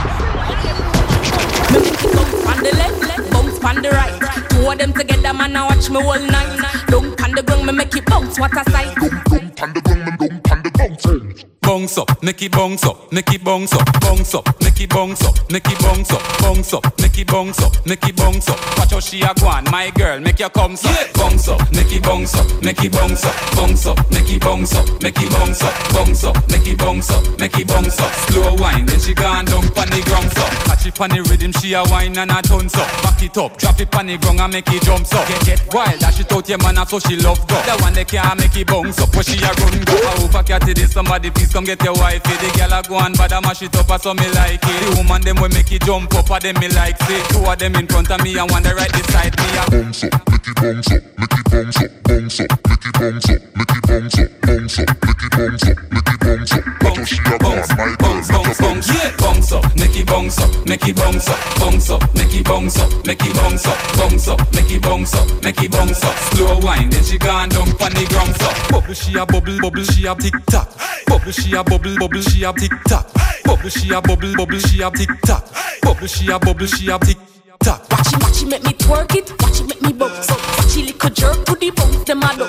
Bounce 2.13 2.45
on 2.47 2.63
the 2.63 2.71
left, 2.77 2.99
left, 3.09 3.31
bounce 3.31 3.63
on 3.63 3.81
the 3.81 3.89
right. 3.89 4.49
Two 4.49 4.69
of 4.69 4.77
them 4.77 4.93
together, 4.93 5.33
man, 5.33 5.55
I 5.55 5.65
watch 5.65 5.89
me 5.89 5.97
all 5.97 6.19
night. 6.19 6.85
Don't 6.87 7.19
on 7.21 7.31
the 7.31 7.43
ground, 7.43 7.65
me 7.65 7.73
make 7.73 7.95
it 7.95 8.05
bounce. 8.05 8.39
What 8.39 8.53
a 8.53 8.63
sight. 8.71 8.95
Down 8.95 9.51
on 9.61 9.73
the 9.73 9.81
ground, 9.81 10.05
me 10.05 10.27
down 10.27 10.41
on 10.51 10.63
the 10.63 10.71
bounce 10.77 11.44
up, 11.75 12.23
make 12.23 12.41
it 12.41 12.53
bounce 12.53 12.85
up, 12.85 13.11
make 13.11 13.33
it 13.33 13.43
bounce 13.43 13.73
up, 13.73 13.85
bounce 13.99 14.33
up, 14.33 14.47
make 14.61 14.79
it 14.79 14.89
bounce 14.89 15.21
up, 15.25 15.51
make 15.51 15.67
it 15.67 15.77
bounce 15.79 16.09
up, 16.09 16.21
bounce 16.39 16.73
up, 16.73 16.83
make 17.01 17.17
it 17.19 17.27
bounce 17.27 17.61
up, 17.61 17.85
make 17.85 18.07
it 18.07 18.15
bounce 18.15 18.47
up. 18.47 18.77
Watch 18.77 18.91
how 18.91 18.99
she 19.01 19.21
a 19.21 19.33
go 19.35 19.47
on, 19.47 19.65
my 19.65 19.89
girl, 19.91 20.19
make 20.21 20.39
your 20.39 20.49
come 20.49 20.73
up. 20.73 21.13
Bounce 21.13 21.49
up, 21.49 21.59
make 21.73 21.91
it 21.91 22.01
bounce 22.01 22.33
up, 22.33 22.47
make 22.63 22.81
it 22.81 22.93
bounce 22.93 23.25
up, 23.25 23.35
bounce 23.57 23.85
up, 23.87 23.97
make 24.09 24.31
it 24.31 24.41
bounce 24.41 24.73
up, 24.73 24.87
make 25.03 25.19
it 25.19 25.29
bounce 25.29 25.61
up, 25.63 25.73
bounce 25.91 26.23
up, 26.23 26.49
make 26.49 26.65
it 26.65 26.77
bounce 26.77 27.09
up, 27.11 27.39
make 27.39 27.59
it 27.59 27.67
bounce 27.67 27.99
up. 27.99 28.11
Slow 28.31 28.55
wine, 28.55 28.85
then 28.85 28.99
she 29.01 29.13
gone 29.13 29.43
down 29.43 29.67
pon 29.75 29.89
the 29.89 30.01
ground 30.07 30.31
up. 30.39 30.51
Catch 30.63 30.87
it 30.87 30.95
pon 30.95 31.09
the 31.09 31.21
rhythm, 31.27 31.51
she 31.59 31.73
a 31.73 31.83
wine 31.91 32.17
and 32.17 32.31
a 32.31 32.41
tons 32.41 32.75
up. 32.75 32.87
Back 33.03 33.21
it 33.21 33.37
up, 33.37 33.57
drop 33.57 33.79
it 33.81 33.91
pon 33.91 34.07
the 34.07 34.17
ground 34.17 34.39
and 34.39 34.53
make 34.53 34.71
it 34.71 34.81
jump 34.83 35.03
up. 35.13 35.27
Get 35.27 35.43
get 35.45 35.73
wild, 35.73 35.99
dash 35.99 36.21
it 36.21 36.31
out 36.31 36.47
your 36.47 36.57
man, 36.59 36.79
so 36.87 36.99
she 36.99 37.17
love 37.17 37.45
go. 37.47 37.59
The 37.67 37.75
one 37.83 37.93
they 37.93 38.05
can't 38.05 38.39
make 38.39 38.55
it 38.55 38.67
bounce 38.67 38.97
up, 38.99 39.11
but 39.11 39.25
she 39.25 39.43
a 39.43 39.51
run 39.51 39.83
go. 39.83 39.95
I 40.07 40.15
hope 40.23 40.35
I 40.35 40.43
catch 40.43 40.69
it, 40.69 40.79
somebody 40.89 41.31
please 41.31 41.51
come 41.51 41.64
get 41.65 41.83
your 41.83 41.93
wifey. 41.95 42.35
The 42.37 42.49
girl 42.57 42.73
a 42.77 42.81
go 42.83 42.99
and 42.99 43.17
bad 43.17 43.31
a 43.31 43.41
mash 43.41 43.61
it 43.61 43.75
up, 43.75 44.01
so 44.01 44.13
me 44.13 44.29
like 44.31 44.61
it. 44.61 44.79
The 44.85 44.95
woman 44.97 45.21
them 45.21 45.37
will 45.41 45.49
make 45.49 45.71
it 45.71 45.81
jump 45.83 46.13
up, 46.13 46.29
a 46.29 46.39
them 46.39 46.59
me 46.59 46.69
like 46.69 47.01
see. 47.03 47.21
Two 47.29 47.43
of 47.43 47.57
them 47.57 47.75
in 47.75 47.87
front 47.87 48.11
of 48.11 48.21
me 48.23 48.37
and 48.37 48.49
one 48.51 48.63
the 48.63 48.73
right 48.75 48.91
beside 48.91 49.33
me. 49.35 49.47
Bounce 49.71 50.03
up, 50.05 50.13
make 50.29 50.47
it 50.47 50.55
bounce 50.55 50.91
up, 50.93 51.01
make 51.17 51.33
it 51.33 51.45
bounce 51.49 51.81
up, 51.81 51.91
bounce 52.05 52.39
up, 52.39 52.49
make 52.65 52.85
it 52.85 52.93
bounce 52.93 53.29
up, 53.29 53.41
make 53.55 53.71
it 53.73 53.81
bounce 53.87 54.19
up, 54.19 54.29
bounce 54.45 54.79
up, 54.79 54.89
make 55.01 55.23
it 55.25 55.31
bounce 55.33 55.65
up, 55.65 55.77
make 55.91 56.09
it 56.09 56.19
bounce 56.21 56.53
up. 56.53 56.63
Bounce, 56.79 57.09
she 57.09 57.19
a 57.25 57.37
bounce, 57.39 57.69
my 57.75 57.95
bounce, 57.97 58.27
bounce, 58.29 58.59
bounce, 58.59 58.87
yeah. 58.93 59.15
Bounce 59.17 59.51
up, 59.51 59.63
make 59.75 59.95
it 59.97 60.05
bounce 60.05 60.39
up, 60.39 60.51
make 60.67 60.87
it 60.87 60.95
bounce 60.95 61.29
up, 61.29 61.39
bounce 61.57 61.89
up, 61.89 62.01
make 62.13 62.33
it 62.35 62.45
bounce 62.45 62.77
up, 62.77 62.89
make 63.05 63.25
it 63.25 63.33
bounce 63.33 63.65
up, 63.65 63.77
bounce 63.97 64.27
up, 64.27 64.39
make 64.53 64.71
it 64.71 64.81
bounce 64.81 65.13
up, 65.15 65.43
make 65.43 65.61
it 65.61 65.71
bounce 65.71 66.03
up. 66.03 66.15
Slow 66.35 66.59
wine, 66.59 66.89
then 66.89 67.03
she 67.03 67.17
gone 67.17 67.49
down 67.49 67.71
pon 67.77 67.93
the 67.93 68.05
ground 68.09 68.35
up. 68.41 68.55
Bubble, 68.69 68.93
she 68.93 69.17
a 69.17 69.25
bubble, 69.25 69.57
bubble, 69.61 69.83
she 69.83 70.05
a 70.05 70.15
tick 70.15 70.33
tock. 70.47 70.69
Bubble, 71.07 71.31
she 71.31 71.54
a 71.55 71.63
bubble, 71.63 71.95
bubble, 71.97 72.21
she 72.21 72.43
a 72.43 72.51
tick 72.53 72.71
tock. 72.87 73.07
Bubble, 73.43 73.69
she 73.69 73.91
a 73.93 74.01
bubble, 74.01 74.33
bubble, 74.35 74.59
she 74.59 74.81
a 74.81 74.91
tick 74.91 75.09
tock. 75.25 75.47
Bubble, 75.81 76.07
she 76.07 76.29
a 76.29 76.39
bubble, 76.39 76.65
she 76.65 76.89
a 76.89 76.99
tick 76.99 77.17
tock. 77.63 77.89
Watch 77.89 78.13
it, 78.13 78.23
watch 78.23 78.41
it, 78.41 78.47
make 78.47 78.63
me 78.63 78.73
twerk 78.73 79.15
it. 79.15 79.31
Watch 79.41 79.61
it, 79.61 79.67
make 79.67 79.81
me 79.81 79.93
bounce. 79.93 80.29
Watch 80.29 80.77
it, 80.77 80.85
lick 80.85 81.03
a 81.03 81.09
jerk 81.09 81.45
to 81.45 81.55
the 81.55 81.71
bounce. 81.71 82.03
Them 82.03 82.23
a 82.23 82.25
up. 82.25 82.39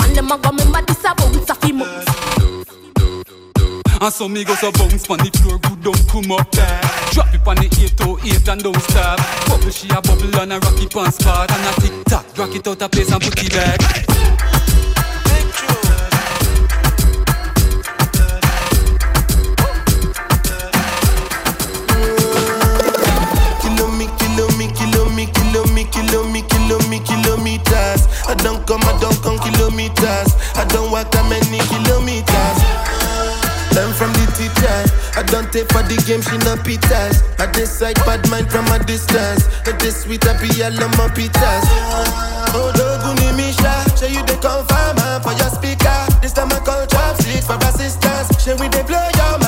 Man, 0.00 0.14
them 0.14 0.32
a 0.32 0.38
go 0.38 0.50
remember 0.50 0.82
this 0.86 1.04
a 1.04 1.14
bounce 1.14 1.50
a 1.50 1.54
fi. 1.54 1.72
And 4.00 4.12
so 4.12 4.28
me 4.28 4.44
go 4.44 4.54
so 4.54 4.70
bounce 4.72 5.06
pon 5.06 5.18
the 5.18 5.30
floor, 5.38 5.58
good 5.58 5.82
don't 5.82 6.08
come 6.08 6.32
up 6.32 6.50
there. 6.52 6.80
Drop 7.12 7.34
it 7.34 7.44
pon 7.44 7.56
the 7.56 7.66
808 7.66 8.48
and 8.48 8.62
don't 8.62 8.80
stop. 8.82 9.18
Bubble 9.46 9.70
she 9.70 9.88
a 9.90 10.00
bubble 10.00 10.40
and 10.40 10.52
a 10.52 10.58
rock 10.58 10.82
it 10.82 10.90
pon 10.90 11.12
spot 11.12 11.50
and 11.50 11.66
a 11.66 11.80
tick 11.80 12.04
tock. 12.04 12.26
Rock 12.38 12.54
it 12.54 12.66
out 12.66 12.82
a 12.82 12.88
place 12.88 13.12
and 13.12 13.22
put 13.22 13.42
it 13.42 13.52
back. 13.52 14.57
I 35.48 35.64
for 35.72 35.82
the 35.88 35.96
game, 36.04 36.20
she 36.20 36.36
no 36.44 36.56
pitas. 36.60 37.24
I 37.40 37.50
decide 37.52 37.96
bad 38.04 38.28
mind 38.28 38.50
from 38.50 38.66
a 38.68 38.78
distance. 38.84 39.48
It 39.66 39.82
is 39.82 40.02
sweet, 40.02 40.26
I 40.26 40.36
be 40.36 40.48
all 40.62 40.76
on 40.84 40.90
my 41.00 41.08
pitas. 41.08 41.64
Oh, 42.52 42.72
Doguni 42.76 43.34
Misha, 43.36 43.72
show 43.96 44.06
you 44.12 44.20
the 44.26 44.36
confirm 44.44 44.98
for 45.22 45.32
your 45.32 45.48
speaker. 45.48 46.20
This 46.20 46.32
time 46.32 46.52
I 46.52 46.60
call 46.60 46.84
chopsticks 46.86 47.46
for 47.46 47.56
assistance. 47.64 48.28
Show 48.44 48.56
we 48.56 48.68
they 48.68 48.82
blow 48.82 49.00
your 49.16 49.38
mind. 49.38 49.47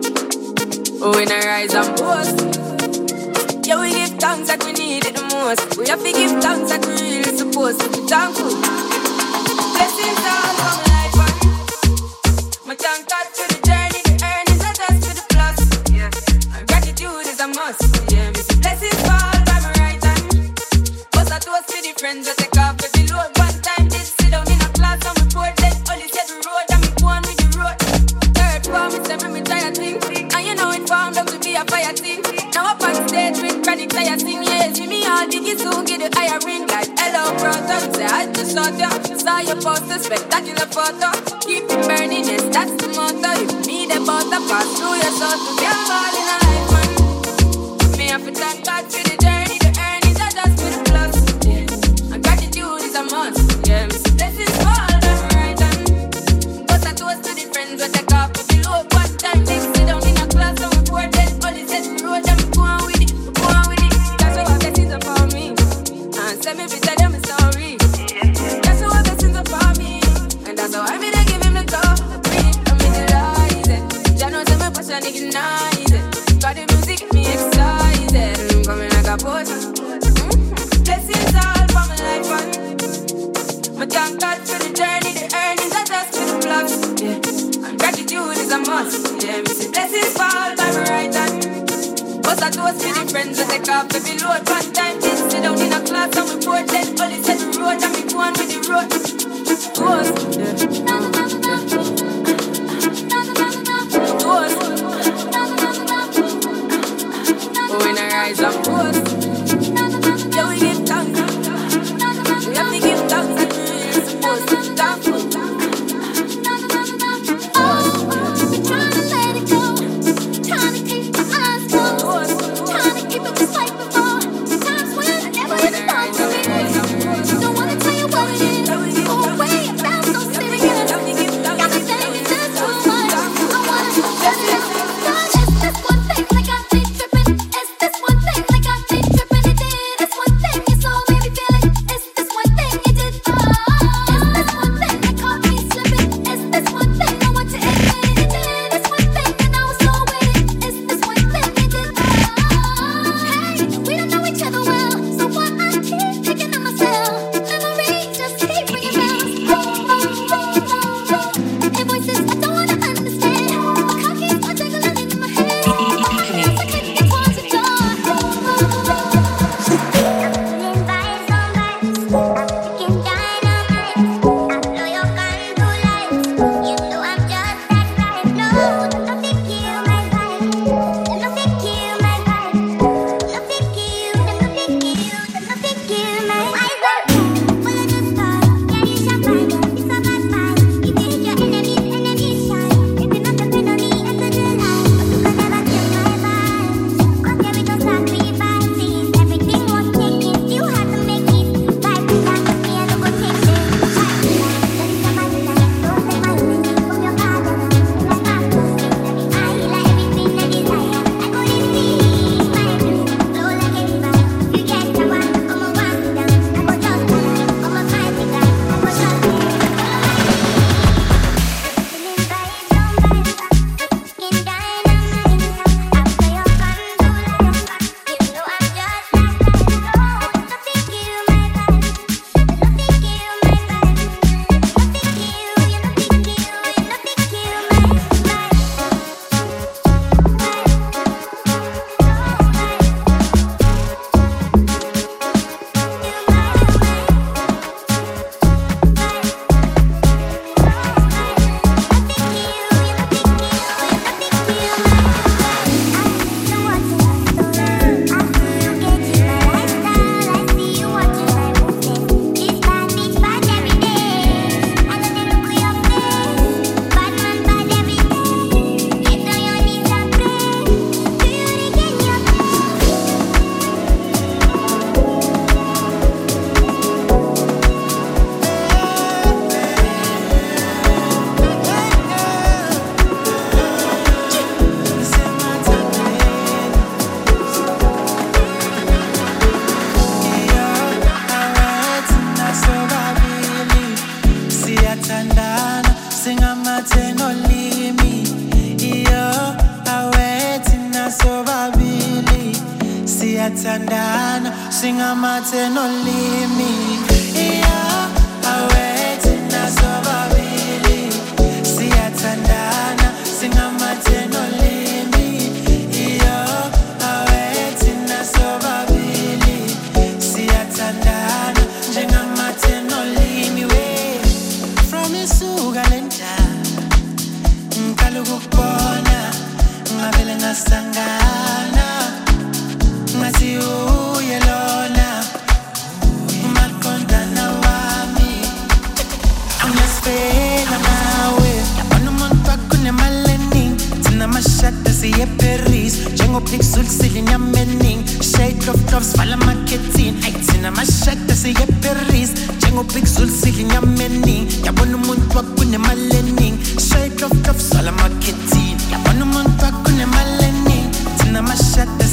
Oh, 1.03 1.17
we 1.17 1.25
not 1.25 1.43
rise 1.45 1.73
and 1.73 1.97
boast. 1.97 2.67
Yeah, 3.67 3.81
we 3.81 3.91
give 3.91 4.19
thanks 4.19 4.49
like 4.49 4.63
we 4.65 4.73
need 4.73 5.05
it 5.05 5.15
the 5.15 5.23
most. 5.33 5.77
We 5.77 5.87
have 5.89 6.03
to 6.03 6.11
give 6.11 6.43
thanks 6.43 6.69
like 6.71 6.85
we 6.85 6.93
really 6.93 7.37
supposed 7.37 7.81
to 7.81 7.89
be 7.89 8.05
thankful. 8.07 8.53
Blessings 9.73 10.25
all 10.29 10.53
from 10.61 10.77
life 10.93 11.17
and 11.25 12.67
my 12.67 12.75
thank 12.75 13.09
God 13.09 13.27
for 13.33 13.47
the 13.49 13.59
journey, 13.65 14.01
the 14.05 14.13
earnings 14.29 14.63
are 14.65 14.77
just 14.77 14.99
for 15.07 15.15
the 15.17 15.25
plus. 15.33 15.59
Yeah, 15.89 16.57
and 16.57 16.67
gratitude 16.67 17.27
is 17.33 17.39
a 17.39 17.47
must. 17.47 17.81
Yeah, 18.13 18.31
blessings 18.61 19.01
fall 19.07 19.37
by 19.49 19.57
my 19.65 19.71
right 19.81 20.03
hand. 20.03 20.53
But 21.13 21.31
I 21.31 21.39
toast 21.39 21.69
to 21.69 21.81
the 21.81 21.93
friends 21.97 22.27
that 22.27 22.40
diggy 35.31 35.55
soon 35.57 35.85
get 35.85 35.99
the 36.03 36.09
higher 36.19 36.39
ring 36.45 36.67
like 36.67 36.91
hello 36.99 37.31
brother. 37.39 37.79
Say 37.95 38.05
I 38.05 38.27
just 38.33 38.51
saw 38.51 38.67
you, 38.67 39.17
saw 39.17 39.39
your 39.39 39.59
poster, 39.61 39.97
spectacular 39.97 40.67
photo. 40.75 41.09
Keep 41.39 41.71
it 41.71 41.81
burning, 41.87 42.25
yes 42.27 42.43
that's 42.51 42.75
the 42.81 42.89
motto. 42.91 43.31
If 43.39 43.65
me 43.65 43.87
the 43.87 43.99
butter 44.05 44.41
pass 44.51 44.67
through 44.77 44.99
your 44.99 45.13
soul 45.15 45.37
to 45.39 45.51
be 45.57 45.65
a 45.65 45.75
ball 45.87 46.40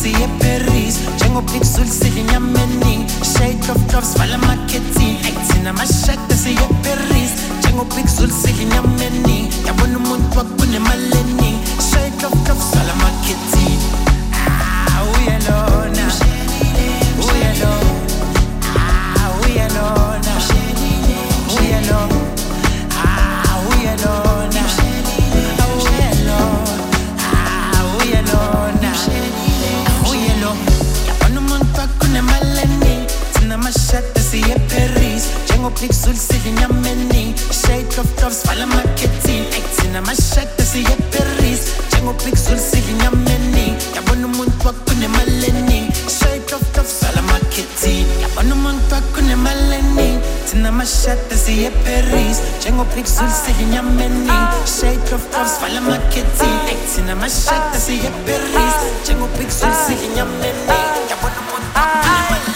siye 0.03 0.25
eparis 0.25 0.95
njengopixul 1.17 1.87
silinyama 1.87 2.61
eningi 2.63 3.07
shade 3.33 3.71
of 3.73 3.79
drops 3.91 4.17
vala 4.19 4.35
ayi 4.35 5.33
thina 5.49 5.71
amashada 5.71 6.37
siye 6.43 6.63
eparis 6.71 7.33
njengopixul 7.59 8.31
silinyama 8.43 9.05
eningi 9.05 9.67
yabona 9.67 9.97
umuntu 9.99 10.39
wakunemali 10.39 11.11
eningi 11.21 11.59
shade 11.91 12.27
of 12.27 12.33
drops 12.45 12.67
vala 12.75 12.93
amakethini 12.93 13.79
Ah, 14.33 15.03
eparis 35.69 36.05
njengopixul 36.09 36.17
silinyama 36.17 36.89
eningi 36.89 37.35
shade 37.53 38.01
of 38.01 38.07
drops 38.17 38.47
vala 38.47 38.65
amakethini 38.65 39.47
ayi 39.53 39.63
thina 39.77 39.99
amashada 39.99 40.65
siye 40.73 40.85
eparis 40.93 41.61
njengopixul 41.93 42.59
silinyama 42.59 43.31
eningi 43.31 43.85
yabona 43.95 44.27
umuntu 44.27 44.67
wakunemali 44.67 45.47
eningi 45.47 45.93
shade 46.19 46.55
of 46.55 46.63
drops 46.73 46.95
vala 47.03 47.19
amakethini 47.19 48.23
yabona 48.23 48.55
umuntu 48.55 48.95
wakunemali 48.95 49.75
eningi 49.75 50.19
thina 50.51 50.69
amashada 50.69 51.37
siye 51.45 51.67
eparis 51.67 52.39
njengopixul 52.61 53.31
silinyama 53.45 54.05
eningi 54.05 54.69
shade 54.81 55.15
of 55.15 55.23
drops 55.33 55.61
vala 55.61 55.79
amakethini 55.79 56.59
ayi 56.69 56.77
thina 56.95 57.13
amashada 57.13 57.81
siye 57.81 58.07
eparis 58.11 58.75
njengopixul 59.03 59.73
silinyama 59.87 60.47
eningi 60.47 61.11
yabona 61.11 61.39
umuntu 61.45 61.69
wakunemali 61.75 62.48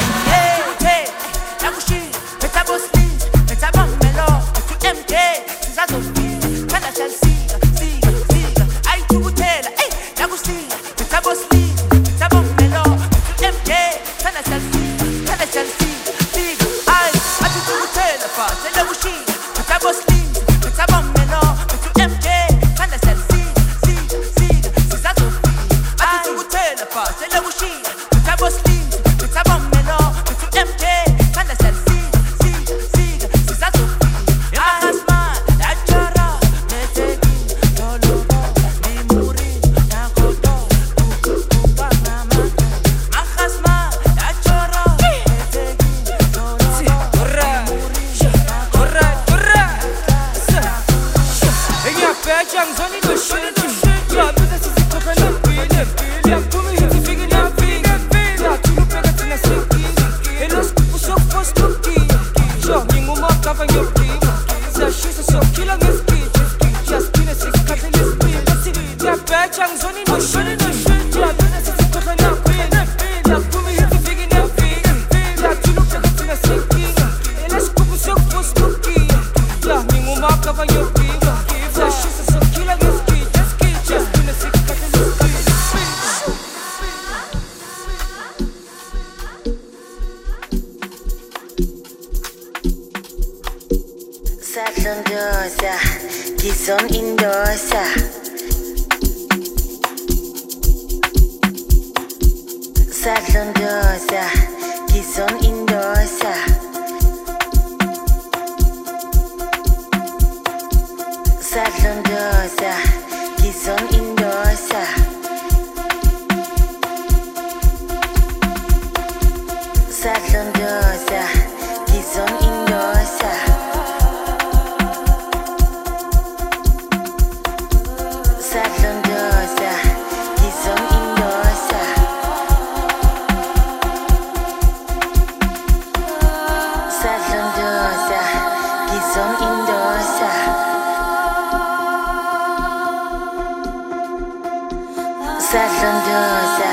Satlondosa, 145.53 146.71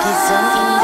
Gizon 0.00 0.46
Indosa. 0.56 0.75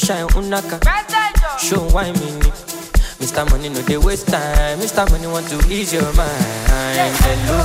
Unaka. 0.00 0.78
Show 1.58 1.80
why 1.92 2.10
me 2.12 2.30
ni. 2.38 2.52
Mr. 3.20 3.48
Money 3.50 3.68
no 3.68 3.82
dey 3.82 3.98
waste 3.98 4.28
time, 4.28 4.78
Mr. 4.78 5.08
Money 5.10 5.26
want 5.26 5.46
to 5.48 5.56
ease 5.70 5.92
your 5.92 6.02
mind. 6.14 6.44
Hello, 7.20 7.58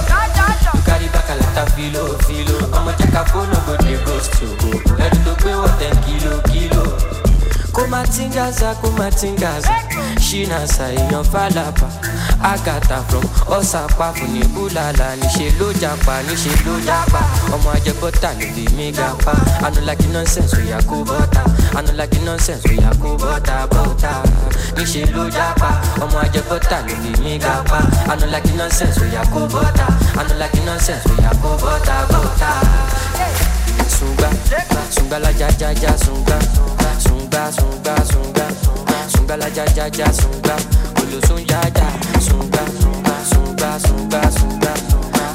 you 0.74 0.82
carry 0.84 1.08
back 1.08 1.30
a 1.30 1.36
lot 1.36 1.58
of 1.58 1.74
filo, 1.76 2.18
filo. 2.28 2.58
I'ma 2.74 2.92
check 2.98 3.14
a 3.14 3.26
phone, 3.26 3.50
no 3.50 3.60
go 3.66 3.78
dey 3.78 3.96
ghost 4.04 4.42
you. 4.42 4.50
Let 4.98 5.14
it 5.16 5.38
pay 5.40 5.56
what 5.56 5.80
ten 5.80 5.96
kilo, 6.04 6.42
kilo. 6.52 6.98
kumatingaza 7.76 8.76
kumatingaza 8.82 9.74
ṣínàṣà 10.26 10.86
èèyàn 10.96 11.24
fàlàpà 11.32 11.88
àgàtà 12.52 13.04
from 13.10 13.24
ọ̀sàpá 13.52 14.14
fún 14.16 14.32
ní 14.34 14.42
búlàlà 14.56 15.08
níṣẹ́ 15.20 15.60
ló 15.60 15.68
japa 15.82 16.22
níṣẹ́ 16.24 16.56
ló 16.66 16.80
japa 16.88 17.20
ọmọ 17.54 17.70
ajẹgbọ́ta 17.76 18.30
ló 18.40 18.48
lè 18.56 18.66
mí 18.78 18.92
gapa 18.96 19.34
anulaki 19.66 20.08
nonsense 20.08 20.56
oya 20.58 20.80
kó 21.76 21.82
bọ́ta 21.82 21.90
anulaki 21.92 22.20
nonsense 22.26 22.70
oya 22.70 22.90
kó 23.02 23.18
bọ́ta 23.18 23.68
bọ́ta 23.72 24.12
níṣẹ́ 24.78 25.12
ló 25.16 25.24
japa. 25.30 25.70
Ọmọ 26.04 26.18
ajẹgbọ́ta 26.24 26.78
ló 26.88 26.94
lè 27.04 27.12
mí 27.24 27.38
gapa. 27.40 27.80
Anulaki 28.12 28.52
nonsense 28.58 29.00
oya 29.02 29.22
kó 29.34 29.40
bọ́ta 29.54 29.86
anulaki 30.20 30.60
nonsense 30.66 31.10
oya 31.18 31.32
kó 31.42 31.50
bọ́ta 31.62 31.96
bọ́ta. 32.12 32.50
Sunga, 33.96 34.30
sunga 34.96 35.20
la 35.20 35.32
ja 35.40 35.48
ja 35.60 35.70
ja 35.82 35.92
sunga, 36.06 36.38
sunga 37.04 37.52
sunga 37.58 37.96
sunga, 38.12 38.46
sunga 39.14 39.36
la 39.38 39.50
ja 39.50 39.66
ja 39.76 39.86
ja 39.98 40.08
sunga, 40.14 40.56
olo 41.02 41.20
sun 41.28 41.42
ja 41.50 41.62
ja. 41.78 41.88
Sunga 42.28 42.64
sunga 43.32 43.80
sunga 43.86 44.22
sunga, 44.38 44.72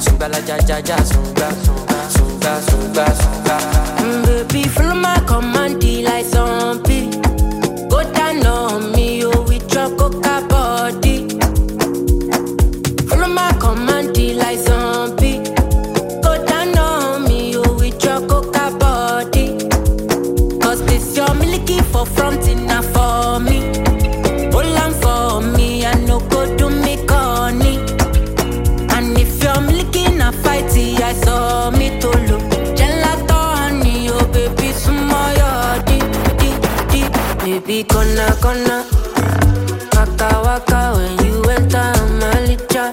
sunga 0.05 0.27
la 0.27 0.39
ja 0.47 0.57
ja 0.67 0.77
ja 0.87 0.97
sunga, 1.11 1.47
sunga 1.65 1.99
Mm, 4.01 4.25
Baby, 4.49 4.67
follow 4.67 4.95
my 4.95 5.17
command 5.25 5.81
on 8.45 8.91
me, 8.91 9.23
oh, 9.23 9.41
with 9.47 9.73
your. 9.73 9.89
Follow 13.07 13.27
my 13.27 13.51
command 13.59 14.15
Baby, 37.71 37.87
gonna 37.87 38.35
gonna. 38.41 38.85
Waka 39.95 40.29
waka 40.43 40.91
when 40.97 41.25
you 41.25 41.41
enter 41.43 41.87
my 42.19 42.35
licha. 42.43 42.91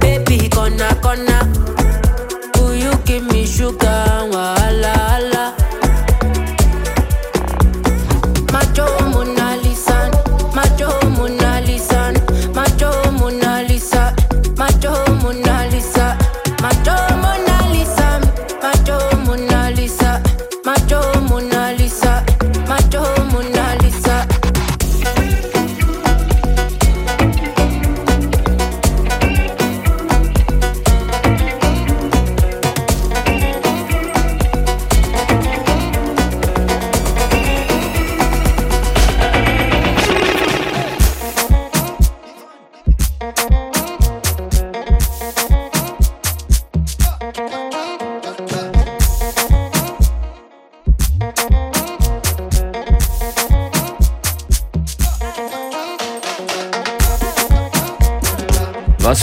Baby, 0.00 0.48
gonna 0.48 0.88
gonna. 1.02 1.38
Will 2.56 2.76
you 2.76 2.94
give 3.04 3.30
me 3.30 3.44
sugar? 3.44 4.03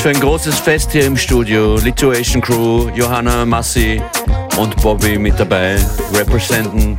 Für 0.01 0.09
ein 0.09 0.19
großes 0.19 0.59
Fest 0.59 0.93
hier 0.93 1.05
im 1.05 1.15
Studio. 1.15 1.75
Lituation 1.75 2.41
Crew, 2.41 2.89
Johanna, 2.95 3.45
Massi 3.45 4.01
und 4.57 4.75
Bobby 4.81 5.19
mit 5.19 5.39
dabei, 5.39 5.77
representen 6.15 6.97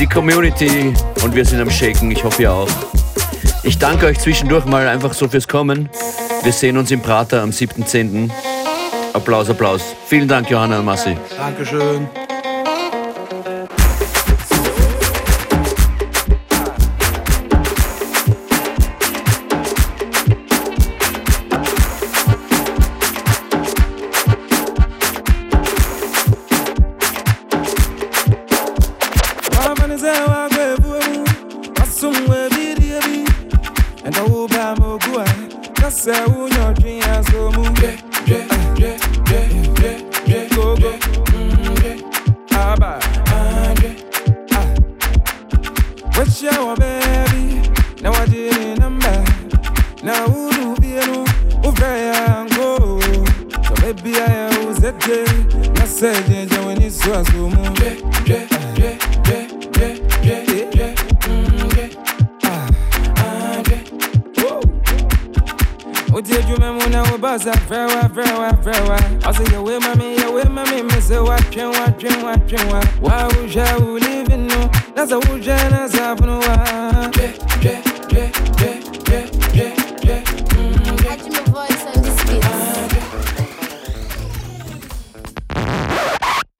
die 0.00 0.06
Community 0.06 0.92
und 1.22 1.34
wir 1.36 1.44
sind 1.44 1.60
am 1.60 1.70
Shaken. 1.70 2.10
Ich 2.10 2.24
hoffe 2.24 2.42
ihr 2.42 2.52
auch. 2.52 2.68
Ich 3.62 3.78
danke 3.78 4.06
euch 4.06 4.18
zwischendurch 4.18 4.64
mal 4.64 4.88
einfach 4.88 5.12
so 5.12 5.28
fürs 5.28 5.46
Kommen. 5.46 5.88
Wir 6.42 6.52
sehen 6.52 6.76
uns 6.76 6.90
im 6.90 7.02
Prater 7.02 7.40
am 7.40 7.50
7.10. 7.50 8.28
Applaus, 9.12 9.48
Applaus. 9.48 9.82
Vielen 10.06 10.26
Dank, 10.26 10.50
Johanna 10.50 10.80
und 10.80 10.86
Massi. 10.86 11.16
Dankeschön. 11.36 12.08